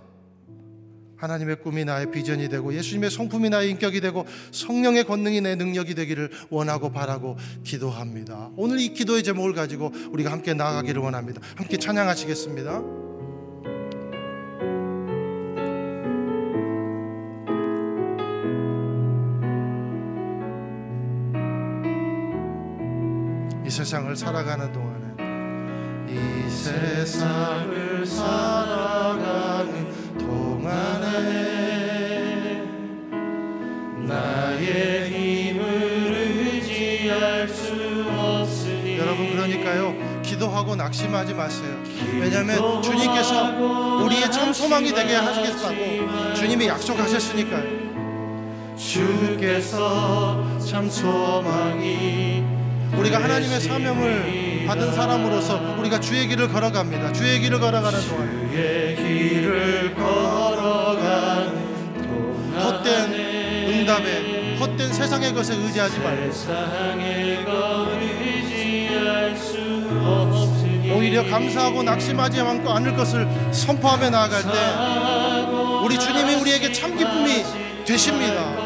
하나님의 1.17 1.61
꿈이 1.61 1.85
나의 1.85 2.11
비전이 2.11 2.49
되고 2.49 2.73
예수님의 2.73 3.09
성품이 3.09 3.49
나의 3.49 3.71
인격이 3.71 4.01
되고 4.01 4.27
성령의 4.51 5.05
권능이 5.05 5.41
내 5.41 5.55
능력이 5.55 5.95
되기를 5.95 6.29
원하고 6.51 6.91
바라고 6.91 7.37
기도합니다. 7.63 8.51
오늘 8.57 8.79
이 8.79 8.93
기도의 8.93 9.23
제목을 9.23 9.53
가지고 9.53 9.91
우리가 10.11 10.31
함께 10.31 10.53
나아가기를 10.53 11.01
원합니다. 11.01 11.41
함께 11.55 11.77
찬양하시겠습니다. 11.77 13.12
세상을 23.73 24.15
살아가는 24.15 24.71
동안에 24.71 25.15
이 26.07 26.47
세상을 26.47 28.05
살아가는 28.05 29.89
동안에 30.15 31.01
나의 34.07 35.09
힘을 35.09 35.65
의지할 35.65 37.49
수 37.49 37.73
없으니 38.15 38.99
여러분 38.99 39.31
그러니까요. 39.31 39.95
기도하고 40.21 40.75
낙심하지 40.75 41.33
마세요. 41.33 41.75
왜냐하면 42.19 42.79
주님께서 42.83 44.03
우리의 44.03 44.31
참 44.31 44.53
소망이 44.53 44.93
되게 44.93 45.15
하시겠다고 45.15 46.35
주님이 46.35 46.67
약속하셨으니까요. 46.67 48.75
주께서 48.77 50.59
참 50.59 50.87
소망이 50.87 52.42
우리가 52.97 53.21
하나님의 53.21 53.59
사명을 53.59 54.65
받은 54.67 54.93
사람으로서 54.93 55.75
우리가 55.79 55.99
주의 55.99 56.27
길을 56.27 56.47
걸어갑니다. 56.49 57.11
주의 57.13 57.39
길을 57.39 57.59
걸어가는 57.59 57.97
동안 57.99 58.53
헛된 62.55 63.13
응답에 63.69 64.57
헛된 64.59 64.93
세상의 64.93 65.33
것에 65.33 65.55
의지하지 65.55 65.99
말고 65.99 66.31
오히려 70.95 71.23
감사하고 71.29 71.83
낙심하지 71.83 72.39
않을 72.39 72.95
것을 72.95 73.27
선포하며 73.51 74.09
나아갈 74.09 74.41
때 74.43 74.49
우리 75.83 75.99
주님이 75.99 76.35
우리에게 76.35 76.71
참 76.71 76.95
기쁨이 76.97 77.43
되십니다. 77.85 78.62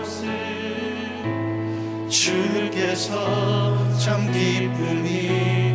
주께서 2.28 3.98
참 3.98 4.30
기쁨이 4.34 5.74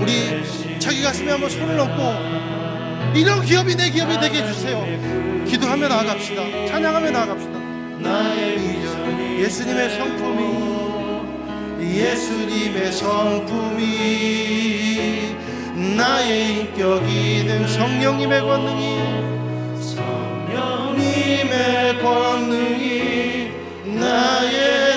우리 0.00 0.78
자기 0.78 1.02
가슴에 1.02 1.32
한번 1.32 1.50
손을 1.50 1.80
얹고 1.80 3.18
이런 3.18 3.44
기업이 3.44 3.74
내 3.74 3.90
기업이 3.90 4.16
되게 4.20 4.42
해주세요. 4.42 5.44
기도하며 5.44 5.88
나아갑시다. 5.88 6.66
찬양하며 6.66 7.10
나아갑시다. 7.10 7.58
예수님의 9.40 9.90
성품이 9.90 10.68
예수님의 11.82 12.92
성품이 12.92 13.86
나의 15.96 16.60
인격이 16.60 17.44
된 17.44 17.66
성령님의 17.66 18.40
권능이 18.42 18.98
성령님의 20.50 21.98
권능이 22.00 23.50
나의 23.98 24.87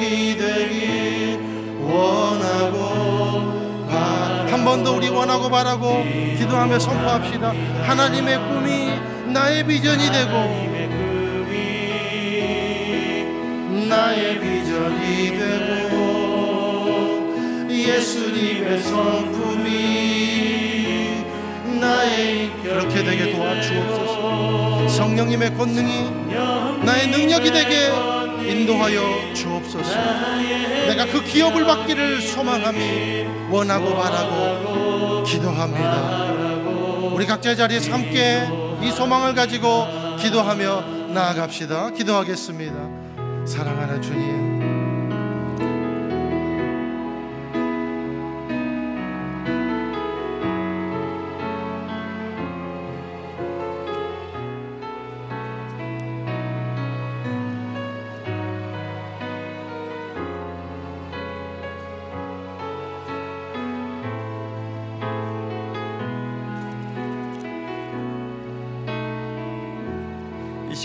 능력이 0.00 0.36
되길 0.36 1.38
원하고 1.82 2.78
한 3.90 4.64
번 4.64 4.82
더 4.84 4.92
우리 4.92 5.08
원하고 5.08 5.48
바라고 5.50 6.02
기도하며 6.38 6.78
선포합시다. 6.78 7.52
하나님의 7.82 8.38
꿈이 8.38 8.90
나의 9.32 9.66
비전이 9.66 10.04
되고 10.10 10.32
나의 13.88 14.38
비전이 14.38 15.38
되고 15.38 15.94
예수님의 17.70 18.80
성품이 18.82 19.70
나의 21.80 22.50
그렇게 22.62 23.02
되게 23.02 23.32
도와주옵소서. 23.32 24.88
성령님의 24.88 25.54
권능이 25.56 26.10
나의 26.84 27.08
능력이 27.08 27.50
되게 27.50 27.90
인도하여 28.50 29.34
주옵소서. 29.34 29.94
내가 30.88 31.06
그 31.06 31.22
기업을 31.24 31.64
받기를 31.64 32.20
소망함이 32.20 33.26
원하고 33.50 33.94
바라고 33.94 35.22
기도합니다. 35.24 37.10
우리 37.14 37.26
각자의 37.26 37.56
자리에서 37.56 37.92
함께 37.92 38.42
이 38.82 38.90
소망을 38.90 39.34
가지고 39.34 39.86
기도하며 40.18 41.12
나아갑시다. 41.12 41.90
기도하겠습니다. 41.90 42.74
사랑하는 43.46 44.02
주님. 44.02 44.69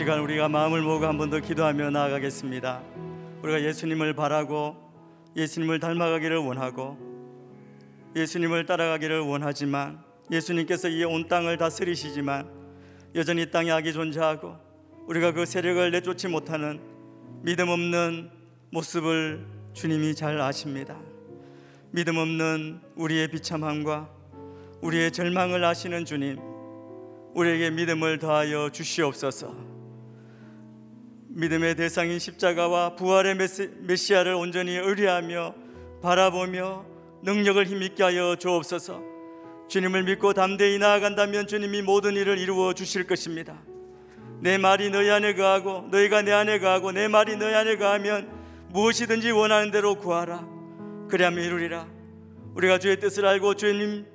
시간 0.05 0.19
우리가 0.19 0.47
마음을 0.49 0.83
모으고 0.83 1.07
한 1.07 1.17
번 1.17 1.31
더 1.31 1.39
기도하며 1.39 1.89
나아가겠습니다. 1.89 2.83
우리가 3.41 3.63
예수님을 3.63 4.13
바라고 4.13 4.75
예수님을 5.35 5.79
닮아가기를 5.79 6.37
원하고 6.37 6.95
예수님을 8.15 8.67
따라가기를 8.67 9.21
원하지만 9.21 9.99
예수님께서 10.31 10.89
이 10.89 11.03
온 11.05 11.27
땅을 11.27 11.57
다스리시지만 11.57 12.47
여전히 13.15 13.49
땅에 13.49 13.71
악이 13.71 13.93
존재하고 13.93 14.55
우리가 15.07 15.31
그 15.31 15.47
세력을 15.47 15.89
내쫓지 15.89 16.27
못하는 16.27 16.79
믿음 17.41 17.69
없는 17.69 18.29
모습을 18.69 19.43
주님이 19.73 20.13
잘 20.13 20.39
아십니다. 20.39 20.99
믿음 21.89 22.17
없는 22.17 22.79
우리의 22.95 23.29
비참함과 23.29 24.07
우리의 24.81 25.11
절망을 25.11 25.65
아시는 25.65 26.05
주님, 26.05 26.37
우리에게 27.33 27.71
믿음을 27.71 28.19
더하여 28.19 28.69
주시옵소서. 28.69 29.74
믿음의 31.37 31.75
대상인 31.75 32.17
십자가와 32.17 32.95
부활의 32.95 33.35
메시, 33.35 33.69
메시아를 33.81 34.35
온전히 34.35 34.77
의뢰하며 34.77 35.53
바라보며 36.01 36.85
능력을 37.23 37.65
힘있게 37.65 38.03
하여 38.03 38.37
주옵소서. 38.37 39.03
주님을 39.67 40.03
믿고 40.03 40.33
담대히 40.33 40.77
나아간다면 40.77 41.47
주님이 41.47 41.81
모든 41.81 42.13
일을 42.13 42.37
이루어 42.37 42.71
주실 42.71 43.05
것입니다. 43.05 43.61
내 44.39 44.57
말이 44.57 44.89
너희 44.89 45.09
안에 45.09 45.33
거하고 45.33 45.89
너희가 45.91 46.21
내 46.21 46.31
안에 46.31 46.59
거하고 46.59 46.93
내 46.93 47.09
말이 47.09 47.35
너희 47.35 47.53
안에 47.53 47.75
거하면 47.75 48.29
무엇이든지 48.69 49.31
원하는 49.31 49.71
대로 49.71 49.95
구하라. 49.95 50.47
그리하면 51.09 51.43
이루리라. 51.43 51.85
우리가 52.53 52.79
주의 52.79 52.97
뜻을 52.97 53.25
알고 53.25 53.55
주님 53.55 54.05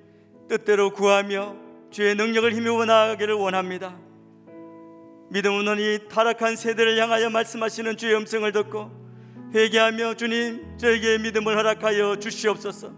뜻대로 0.48 0.90
구하며 0.90 1.54
주의 1.90 2.14
능력을 2.14 2.50
힘입어 2.54 2.86
나아가기를 2.86 3.34
원합니다. 3.34 4.09
믿음 5.30 5.52
없는 5.52 5.78
이 5.78 6.08
타락한 6.08 6.56
세대를 6.56 6.98
향하여 6.98 7.30
말씀하시는 7.30 7.96
주의 7.96 8.16
음성을 8.16 8.50
듣고 8.50 8.90
회개하며 9.54 10.14
주님 10.14 10.76
저에게 10.76 11.18
믿음을 11.18 11.56
허락하여 11.56 12.16
주시옵소서. 12.16 12.92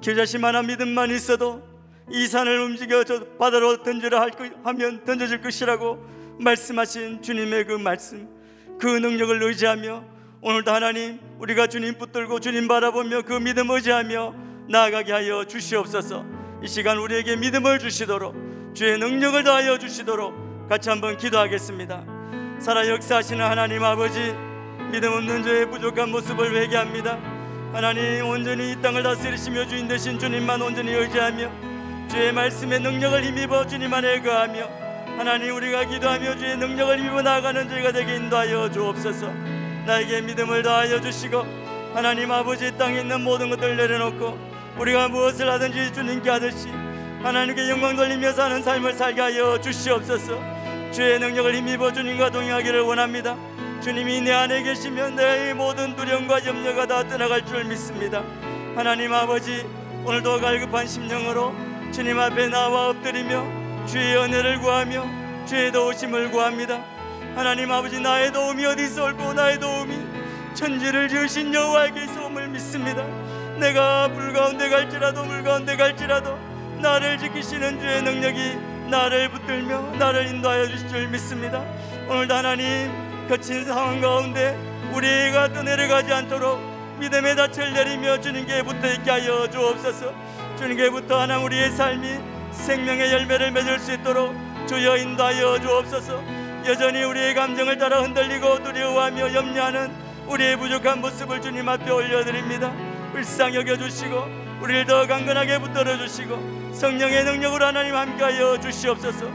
겨자씨만한 0.00 0.66
믿음만 0.66 1.10
있어도 1.10 1.62
이 2.10 2.26
산을 2.26 2.58
움직여 2.60 3.04
저 3.04 3.26
바다로 3.36 3.82
던지라 3.82 4.22
할 4.22 4.30
것, 4.30 4.50
하면 4.64 5.04
던져질 5.04 5.42
것이라고 5.42 6.02
말씀하신 6.38 7.20
주님의 7.20 7.66
그 7.66 7.74
말씀 7.74 8.26
그 8.78 8.86
능력을 8.86 9.42
의지하며 9.42 10.04
오늘도 10.40 10.72
하나님 10.72 11.20
우리가 11.38 11.66
주님 11.66 11.98
붙들고 11.98 12.40
주님 12.40 12.68
바라보며 12.68 13.22
그 13.22 13.34
믿음 13.34 13.70
의지하며 13.70 14.34
나아가게 14.70 15.12
하여 15.12 15.44
주시옵소서 15.44 16.24
이 16.64 16.68
시간 16.68 16.96
우리에게 16.96 17.36
믿음을 17.36 17.78
주시도록 17.78 18.34
주의 18.74 18.98
능력을 18.98 19.44
더하여 19.44 19.78
주시도록 19.78 20.49
같이 20.70 20.88
한번 20.88 21.16
기도하겠습니다. 21.16 22.04
살아 22.60 22.86
역사하시는 22.86 23.44
하나님 23.44 23.82
아버지 23.82 24.32
믿음 24.92 25.14
없는 25.14 25.42
저의 25.42 25.68
부족한 25.68 26.12
모습을 26.12 26.54
회개합니다. 26.54 27.18
하나님 27.72 28.24
온전히 28.24 28.70
이 28.70 28.80
땅을 28.80 29.02
다스리시며 29.02 29.66
주인 29.66 29.88
되신 29.88 30.16
주님만 30.16 30.62
온전히 30.62 30.92
의지하며 30.92 31.50
주의 32.08 32.32
말씀의 32.32 32.78
능력을 32.78 33.20
힘입어 33.20 33.66
주님 33.66 33.92
안에 33.92 34.20
거하며 34.20 34.68
하나님 35.18 35.56
우리가 35.56 35.86
기도하며 35.86 36.36
주의 36.36 36.56
능력을 36.56 37.00
힘입어 37.00 37.20
나아가는 37.20 37.68
저희가 37.68 37.90
되게 37.90 38.14
인도하여 38.14 38.70
주옵소서. 38.70 39.26
나에게 39.88 40.20
믿음을 40.20 40.62
더하여 40.62 41.00
주시고 41.00 41.46
하나님 41.94 42.30
아버지 42.30 42.78
땅에 42.78 43.00
있는 43.00 43.22
모든 43.22 43.50
것들을 43.50 43.76
내려놓고 43.76 44.38
우리가 44.78 45.08
무엇을 45.08 45.50
하든지 45.50 45.92
주님께 45.92 46.30
하듯이 46.30 46.68
하나님께 47.24 47.68
영광 47.70 47.96
돌리며 47.96 48.32
사는 48.32 48.62
삶을 48.62 48.92
살게 48.92 49.20
하여 49.20 49.60
주시옵소서 49.60 50.59
주의 50.92 51.20
능력을 51.20 51.54
힘입어 51.54 51.92
주님과 51.92 52.30
동행하기를 52.30 52.80
원합니다. 52.80 53.36
주님이 53.80 54.22
내 54.22 54.32
안에 54.32 54.62
계시면 54.62 55.14
내 55.14 55.54
모든 55.54 55.94
두려움과 55.94 56.44
염려가 56.44 56.86
다 56.86 57.06
떠나갈 57.06 57.46
줄 57.46 57.64
믿습니다. 57.64 58.22
하나님 58.74 59.12
아버지 59.12 59.64
오늘도 60.04 60.40
갈급한 60.40 60.86
심령으로 60.86 61.54
주님 61.92 62.18
앞에 62.18 62.48
나와 62.48 62.88
엎드리며 62.88 63.86
주의 63.86 64.16
은혜를 64.16 64.60
구하며 64.60 65.46
주의 65.46 65.70
도우심을 65.70 66.30
구합니다. 66.32 66.84
하나님 67.36 67.70
아버지 67.70 68.00
나의 68.00 68.32
도움이 68.32 68.64
어디서 68.66 69.04
올고 69.04 69.32
나의 69.32 69.60
도움이 69.60 69.94
천지를 70.54 71.08
지으신 71.08 71.54
여호와에게서 71.54 72.26
옴을 72.26 72.48
믿습니다. 72.48 73.06
내가 73.58 74.08
불 74.08 74.32
가운데 74.32 74.68
갈지라도 74.68 75.24
물 75.24 75.44
가운데 75.44 75.76
갈지라도 75.76 76.36
나를 76.80 77.18
지키시는 77.18 77.78
주의 77.78 78.02
능력이 78.02 78.69
나를 78.90 79.30
붙들며 79.30 79.96
나를 79.98 80.26
인도하여 80.26 80.66
주실 80.66 80.88
줄 80.88 81.08
믿습니다. 81.08 81.64
오늘도 82.08 82.34
하나님 82.34 82.90
거친 83.28 83.64
상황 83.64 84.00
가운데 84.00 84.58
우리가 84.92 85.52
떠내려가지 85.52 86.12
않도록 86.12 86.58
믿음의 86.98 87.36
닻을 87.36 87.72
내리며 87.72 88.20
주님께 88.20 88.64
붙어있게 88.64 89.10
하여 89.10 89.48
주옵소서. 89.48 90.12
주님께부터 90.58 91.20
하나 91.20 91.38
우리의 91.38 91.70
삶이 91.70 92.18
생명의 92.50 93.12
열매를 93.12 93.52
맺을 93.52 93.78
수 93.78 93.92
있도록 93.92 94.34
주여 94.66 94.96
인도하여 94.96 95.60
주옵소서. 95.60 96.22
여전히 96.66 97.04
우리의 97.04 97.34
감정을 97.34 97.78
따라 97.78 98.02
흔들리고 98.02 98.62
두려워하며 98.64 99.32
염려하는 99.32 99.92
우리의 100.26 100.56
부족한 100.56 101.00
모습을 101.00 101.40
주님 101.40 101.68
앞에 101.68 101.90
올려드립니다. 101.90 102.72
불쌍히 103.12 103.56
여겨주시고 103.56 104.60
우리를 104.60 104.84
더 104.86 105.06
강건하게 105.06 105.60
붙들어 105.60 105.96
주시고 105.96 106.59
성령의 106.74 107.24
능력으로 107.24 107.66
하나님 107.66 107.94
함께하여 107.94 108.58
주시옵소서. 108.60 109.26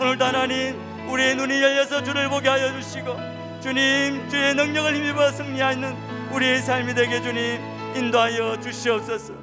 오늘도 0.00 0.24
하나님 0.24 0.76
우리의 1.08 1.36
눈이 1.36 1.62
열려서 1.62 2.02
주를 2.02 2.28
보게 2.28 2.48
하여 2.48 2.72
주시고 2.80 3.16
주님 3.60 4.28
주의 4.28 4.54
능력을 4.54 4.94
힘입어 4.94 5.30
승리하는 5.32 5.94
우리의 6.32 6.60
삶이 6.62 6.94
되게 6.94 7.20
주님 7.20 7.60
인도하여 7.96 8.60
주시옵소서. 8.60 9.34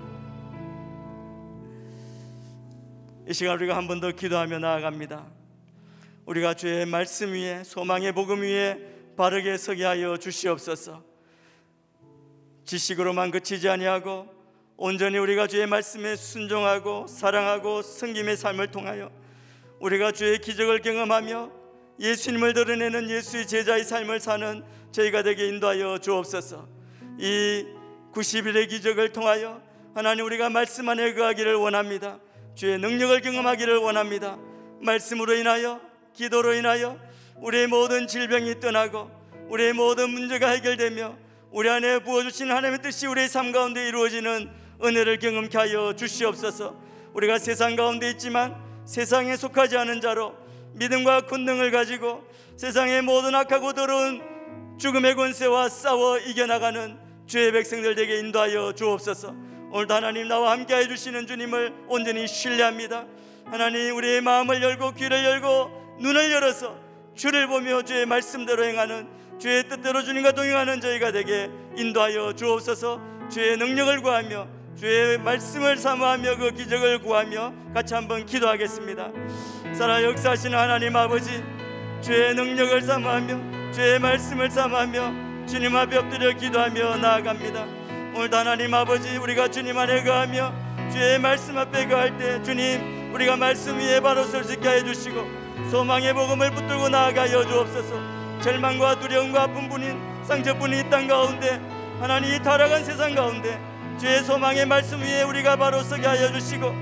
이 3.28 3.34
시간 3.34 3.56
우리가 3.56 3.76
한 3.78 3.88
번 3.88 4.02
더 4.02 4.12
기도하며 4.12 4.60
나아갑니다. 4.60 5.26
우리가 6.26 6.54
주의 6.54 6.86
말씀 6.86 7.34
위에 7.34 7.64
소망의 7.64 8.12
복음 8.14 8.42
위에 8.42 8.78
바르게 9.16 9.58
서게 9.58 9.86
하여 9.86 10.18
주시옵소서. 10.18 11.04
지식으로만 12.66 13.32
그치지 13.32 13.70
아니하고 13.70 14.28
온전히 14.84 15.20
우리가 15.20 15.46
주의 15.46 15.68
말씀에 15.68 16.16
순종하고 16.16 17.06
사랑하고 17.06 17.84
섬김의 17.84 18.36
삶을 18.36 18.72
통하여 18.72 19.12
우리가 19.80 20.12
주의 20.12 20.40
기적을 20.40 20.82
경험하며 20.82 21.52
예수님을 22.00 22.54
드러내는 22.54 23.08
예수의 23.08 23.46
제자의 23.46 23.84
삶을 23.84 24.20
사는 24.20 24.64
저희가 24.92 25.22
되게 25.22 25.50
인도하여 25.50 26.00
주옵소서. 26.00 26.68
이 27.20 27.64
90일의 28.12 28.70
기적을 28.70 29.12
통하여 29.12 29.62
하나님 29.94 30.26
우리가 30.26 30.50
말씀 30.50 30.90
안에 30.90 31.14
거하기를 31.14 31.54
원합니다. 31.54 32.18
주의 32.56 32.80
능력을 32.80 33.22
경험하기를 33.22 33.78
원합니다. 33.78 34.40
말씀으로 34.80 35.36
인하여 35.36 35.80
기도로 36.14 36.56
인하여 36.56 37.00
우리의 37.36 37.68
모든 37.68 38.08
질병이 38.08 38.60
떠나고 38.60 39.12
우리의 39.48 39.74
모든 39.74 40.10
문제가 40.10 40.50
해결되며 40.50 41.16
우리 41.52 41.70
안에 41.70 42.00
부어주신 42.00 42.50
하나님의 42.50 42.82
뜻이 42.82 43.06
우리의 43.06 43.30
삶 43.30 43.52
가운데 43.52 43.88
이루어지는 43.88 44.61
은혜를 44.84 45.20
경험케 45.20 45.58
하여 45.58 45.94
주시옵소서. 45.96 46.76
우리가 47.14 47.40
세상 47.40 47.76
가운데 47.76 48.10
있지만 48.12 48.56
세상에 48.86 49.36
속하지 49.36 49.78
않은 49.78 50.02
자로 50.02 50.36
믿음과 50.74 51.28
권능을 51.28 51.72
가지고 51.72 52.24
세상의 52.58 53.02
모든 53.02 53.36
악하고 53.36 53.74
더러운 53.74 54.22
죽음의 54.78 55.16
권세와 55.16 55.70
싸워 55.70 56.18
이겨나가는 56.18 56.98
주의 57.28 57.52
백성들 57.52 58.00
에게 58.00 58.20
인도하여 58.20 58.74
주옵소서. 58.74 59.36
오늘도 59.72 59.94
하나님 59.94 60.28
나와 60.28 60.52
함께해 60.52 60.88
주시는 60.88 61.28
주님을 61.28 61.74
온전히 61.88 62.28
신뢰합니다. 62.28 63.06
하나님 63.46 63.96
우리의 63.96 64.22
마음을 64.22 64.62
열고 64.62 64.94
귀를 64.94 65.24
열고 65.24 65.98
눈을 66.00 66.32
열어서 66.32 66.76
주를 67.16 67.48
보며 67.48 67.84
주의 67.84 68.06
말씀대로 68.06 68.64
행하는 68.66 69.08
주의 69.40 69.68
뜻대로 69.68 70.04
주님과 70.04 70.34
동행하는 70.34 70.82
저희가 70.82 71.12
되게 71.12 71.50
인도하여 71.76 72.34
주옵소서 72.34 73.02
주의 73.30 73.58
능력을 73.58 74.02
구하며 74.02 74.48
주의 74.82 75.16
말씀을 75.20 75.78
사모하며 75.78 76.38
그 76.38 76.50
기적을 76.54 77.04
구하며 77.04 77.54
같이 77.72 77.94
한번 77.94 78.26
기도하겠습니다. 78.26 79.10
살아 79.76 80.04
역사하시는 80.04 80.58
하나님 80.58 80.96
아버지 80.96 81.44
주의 82.02 82.34
능력을 82.34 82.82
사모하며 82.82 83.72
주의 83.72 84.00
말씀을 84.00 84.50
사모하며 84.50 85.46
주님 85.46 85.76
앞에 85.76 85.98
엎드려 85.98 86.36
기도하며 86.36 86.98
나아갑니다. 86.98 87.64
오늘도 88.16 88.36
하나님 88.36 88.74
아버지 88.74 89.18
우리가 89.18 89.50
주님 89.50 89.78
안에 89.78 90.04
거하며 90.04 90.52
주의 90.92 91.20
말씀 91.20 91.60
앞에 91.60 91.88
거할 91.88 92.18
때 92.18 92.42
주님 92.42 93.14
우리가 93.14 93.38
말씀 93.38 93.78
위에 93.78 94.00
바로 94.00 94.24
설 94.24 94.44
수 94.44 94.54
있게 94.54 94.68
해주시고 94.68 95.70
소망의 95.70 96.16
복음을 96.16 96.50
붙들고 96.50 96.90
나아가 96.90 97.32
여 97.32 97.46
주옵소서. 97.46 98.42
절망과 98.42 99.00
두려움과 99.00 99.44
아픈 99.44 99.70
분인 99.70 100.00
상처뿐인 100.24 100.80
이 100.80 100.90
땅 100.90 101.08
가운데 101.08 101.62
하나님 102.00 102.34
이 102.34 102.42
타락한 102.42 102.84
세상 102.84 103.14
가운데 103.14 103.60
주의 104.02 104.24
소망의 104.24 104.66
말씀 104.66 105.00
위에 105.00 105.22
우리가 105.22 105.58
바로 105.58 105.84
서게 105.84 106.08
하여 106.08 106.32
주시고 106.32 106.74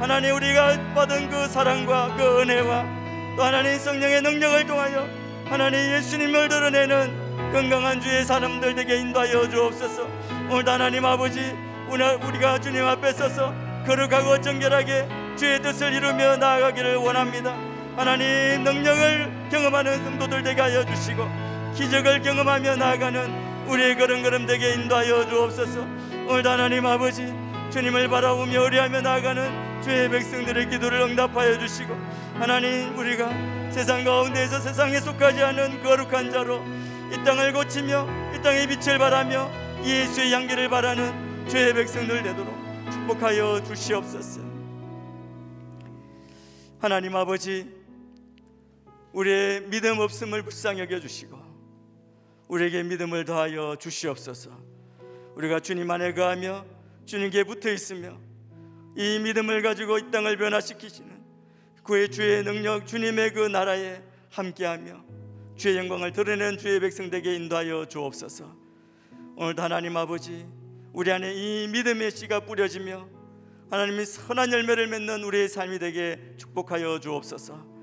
하나님 0.00 0.34
우리가 0.34 0.76
받은 0.96 1.30
그 1.30 1.46
사랑과 1.46 2.12
그 2.16 2.40
은혜와 2.40 2.84
또 3.36 3.44
하나님 3.44 3.78
성령의 3.78 4.22
능력을 4.22 4.66
통하여 4.66 5.08
하나님 5.44 5.78
예수님을 5.78 6.48
드러내는 6.48 7.52
건강한 7.52 8.00
주의 8.00 8.24
사람들 8.24 8.74
되게 8.74 8.96
인도하여 8.96 9.48
주옵소서. 9.50 10.08
오늘 10.50 10.68
하나님 10.68 11.04
아버지 11.04 11.54
우리가 11.88 12.58
주님 12.58 12.84
앞에 12.84 13.12
서서 13.12 13.54
거룩하고 13.86 14.40
정결하게 14.40 15.06
주의 15.36 15.62
뜻을 15.62 15.92
이루며 15.92 16.38
나아가기를 16.38 16.96
원합니다. 16.96 17.54
하나님 17.94 18.64
능력을 18.64 19.48
경험하는 19.48 20.02
성도들 20.02 20.42
되게 20.42 20.60
하여 20.60 20.84
주시고 20.84 21.24
기적을 21.76 22.22
경험하며 22.22 22.74
나아가는 22.74 23.64
우리의 23.68 23.96
걸음걸음 23.96 24.46
되게 24.46 24.72
인도하여 24.72 25.28
주옵소서 25.28 26.13
오늘 26.26 26.46
하나님 26.46 26.86
아버지 26.86 27.26
주님을 27.70 28.08
바라보며 28.08 28.62
의뢰하며 28.64 29.02
나아가는 29.02 29.82
주의 29.82 30.08
백성들의 30.08 30.70
기도를 30.70 31.00
응답하여 31.02 31.58
주시고 31.58 31.94
하나님 32.34 32.96
우리가 32.96 33.28
세상 33.70 34.04
가운데에서 34.04 34.58
세상에 34.60 35.00
속하지 35.00 35.42
않은 35.42 35.82
거룩한 35.82 36.30
자로 36.30 36.64
이 37.12 37.24
땅을 37.24 37.52
고치며 37.52 38.08
이 38.34 38.42
땅의 38.42 38.68
빛을 38.68 38.98
바라며 38.98 39.50
예수의 39.84 40.32
향기를 40.32 40.70
바라는 40.70 41.46
주의 41.48 41.74
백성들 41.74 42.22
되도록 42.22 42.54
축복하여 42.90 43.62
주시옵소서 43.64 44.40
하나님 46.80 47.14
아버지 47.16 47.70
우리의 49.12 49.62
믿음 49.68 49.98
없음을 49.98 50.42
불쌍히 50.42 50.80
여겨 50.80 51.00
주시고 51.00 51.38
우리에게 52.48 52.82
믿음을 52.82 53.24
더하여 53.24 53.76
주시옵소서. 53.76 54.63
우리가 55.36 55.60
주님 55.60 55.90
안에 55.90 56.14
거하며 56.14 56.64
주님께 57.06 57.44
붙어 57.44 57.70
있으며 57.70 58.18
이 58.96 59.18
믿음을 59.18 59.62
가지고 59.62 59.98
이 59.98 60.10
땅을 60.10 60.36
변화시키시는 60.36 61.22
그의 61.82 62.10
주의 62.10 62.42
능력 62.44 62.86
주님의 62.86 63.32
그 63.32 63.40
나라에 63.48 64.00
함께하며 64.30 65.04
주의 65.56 65.76
영광을 65.76 66.12
드러내는 66.12 66.58
주의 66.58 66.80
백성들에게 66.80 67.34
인도하여 67.34 67.86
주옵소서. 67.86 68.56
오늘도 69.36 69.62
하나님 69.62 69.96
아버지 69.96 70.46
우리 70.92 71.10
안에 71.10 71.34
이 71.34 71.68
믿음의 71.68 72.12
씨가 72.12 72.40
뿌려지며 72.40 73.08
하나님이 73.70 74.04
선한 74.04 74.52
열매를 74.52 74.86
맺는 74.86 75.24
우리의 75.24 75.48
삶이 75.48 75.78
되게 75.78 76.34
축복하여 76.36 77.00
주옵소서. 77.00 77.74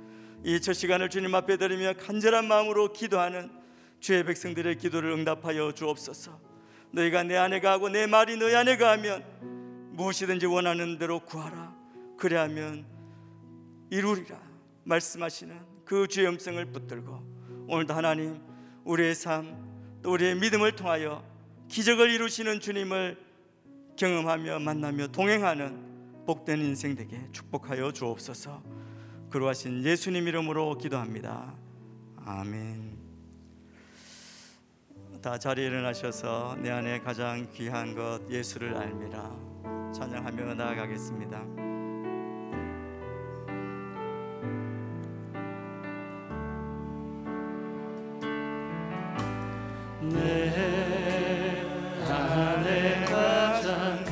이 0.44 0.60
첫 0.60 0.74
시간을 0.74 1.10
주님 1.10 1.36
앞에 1.36 1.58
드리며 1.58 1.94
간절한 2.00 2.48
마음으로 2.48 2.94
기도하는 2.94 3.52
주의 4.00 4.24
백성들의 4.24 4.78
기도를 4.78 5.12
응답하여 5.12 5.74
주옵소서. 5.74 6.51
너희가 6.92 7.24
내 7.24 7.38
안에 7.38 7.60
가고 7.60 7.90
내 7.90 8.08
말이 8.08 8.38
너희 8.38 8.56
안에 8.56 8.78
가면 8.78 9.92
무엇이든지 9.94 10.46
원하는 10.46 10.98
대로 10.98 11.20
구하라. 11.20 11.74
그래야면 12.18 12.86
이루리라. 13.90 14.40
말씀하시는 14.84 15.60
그 15.86 16.08
주의 16.08 16.28
음성을 16.28 16.64
붙들고 16.66 17.66
오늘도 17.68 17.94
하나님 17.94 18.42
우리의 18.84 19.16
삶 19.16 19.72
또 20.02 20.14
우리의 20.14 20.36
믿음을 20.36 20.76
통하여 20.76 21.24
기적을 21.68 22.10
이루시는 22.10 22.60
주님을 22.60 23.18
경험하며 23.96 24.60
만나며 24.60 25.08
동행하는 25.08 26.26
복된 26.26 26.60
인생 26.60 26.96
되게 26.96 27.20
축복하여 27.32 27.92
주옵소서. 27.92 28.64
그러하신 29.30 29.84
예수님 29.84 30.28
이름으로 30.28 30.78
기도합니다. 30.78 31.54
아멘. 32.26 33.01
다 35.22 35.38
자리에 35.38 35.68
일어나셔서 35.68 36.56
내 36.64 36.72
안에 36.72 37.00
가장 37.00 37.48
귀한 37.54 37.94
것 37.94 38.22
예수를 38.28 38.76
알미라 38.76 39.32
찬양하며 39.94 40.56
나아가겠습니다. 40.56 41.44
내 50.02 50.50
안에 52.10 53.06
가장 53.06 54.04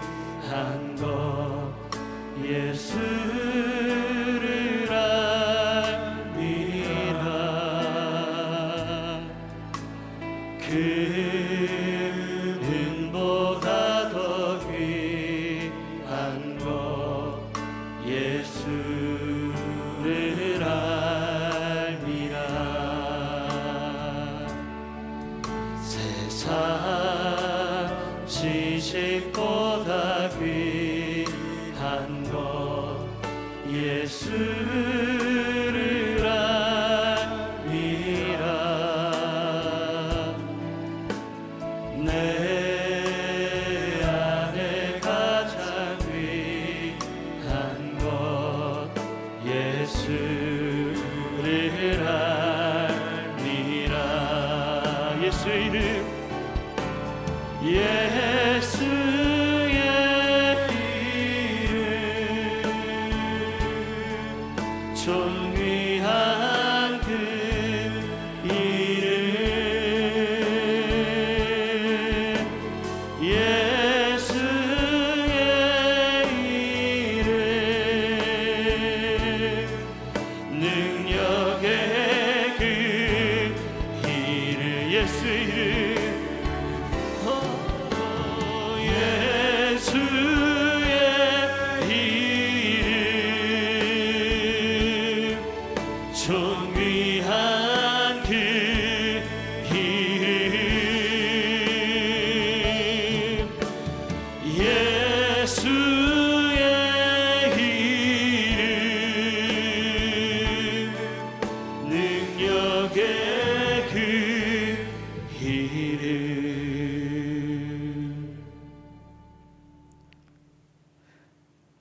귀한 0.00 0.96
것 0.96 1.74
예수 2.42 3.45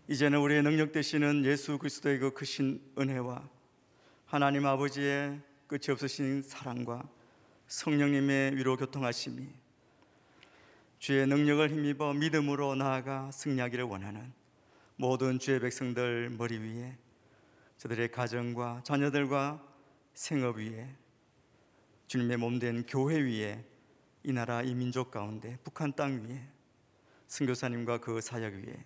이제는 0.08 0.38
우리의 0.38 0.62
능력 0.62 0.91
되시는 0.91 1.45
예수 1.45 1.80
그리스도의 1.80 2.20
그 2.20 2.32
크신 2.32 2.80
은혜와 2.95 3.49
하나님 4.28 4.68
아버지의 4.68 5.41
끝이 5.66 5.86
없으신 5.89 6.43
사랑과 6.43 7.10
성령님의 7.66 8.56
위로 8.56 8.78
교통하심이 8.78 9.47
주의 10.99 11.26
능력을 11.26 11.72
힘입어 11.72 12.14
믿음으로 12.14 12.76
나아가 12.76 13.32
승리하기를 13.32 13.86
원하는 13.86 14.32
모든 14.95 15.39
주의 15.39 15.60
백성들 15.60 16.30
머리 16.38 16.60
위에 16.60 16.95
저들의 17.78 18.12
가정과 18.12 18.82
자녀들과 18.84 19.60
생업 20.14 20.58
위에 20.58 20.88
주님의 22.06 22.38
몸된 22.38 22.86
교회 22.86 23.20
위에 23.20 23.66
이 24.22 24.32
나라 24.32 24.62
이 24.62 24.76
민족 24.76 25.10
가운데 25.10 25.58
북한 25.64 25.93
땅 25.95 26.24
위에 26.24 26.47
선교사님과 27.28 28.01
그 28.01 28.22
사역 28.22 28.53
위에 28.53 28.86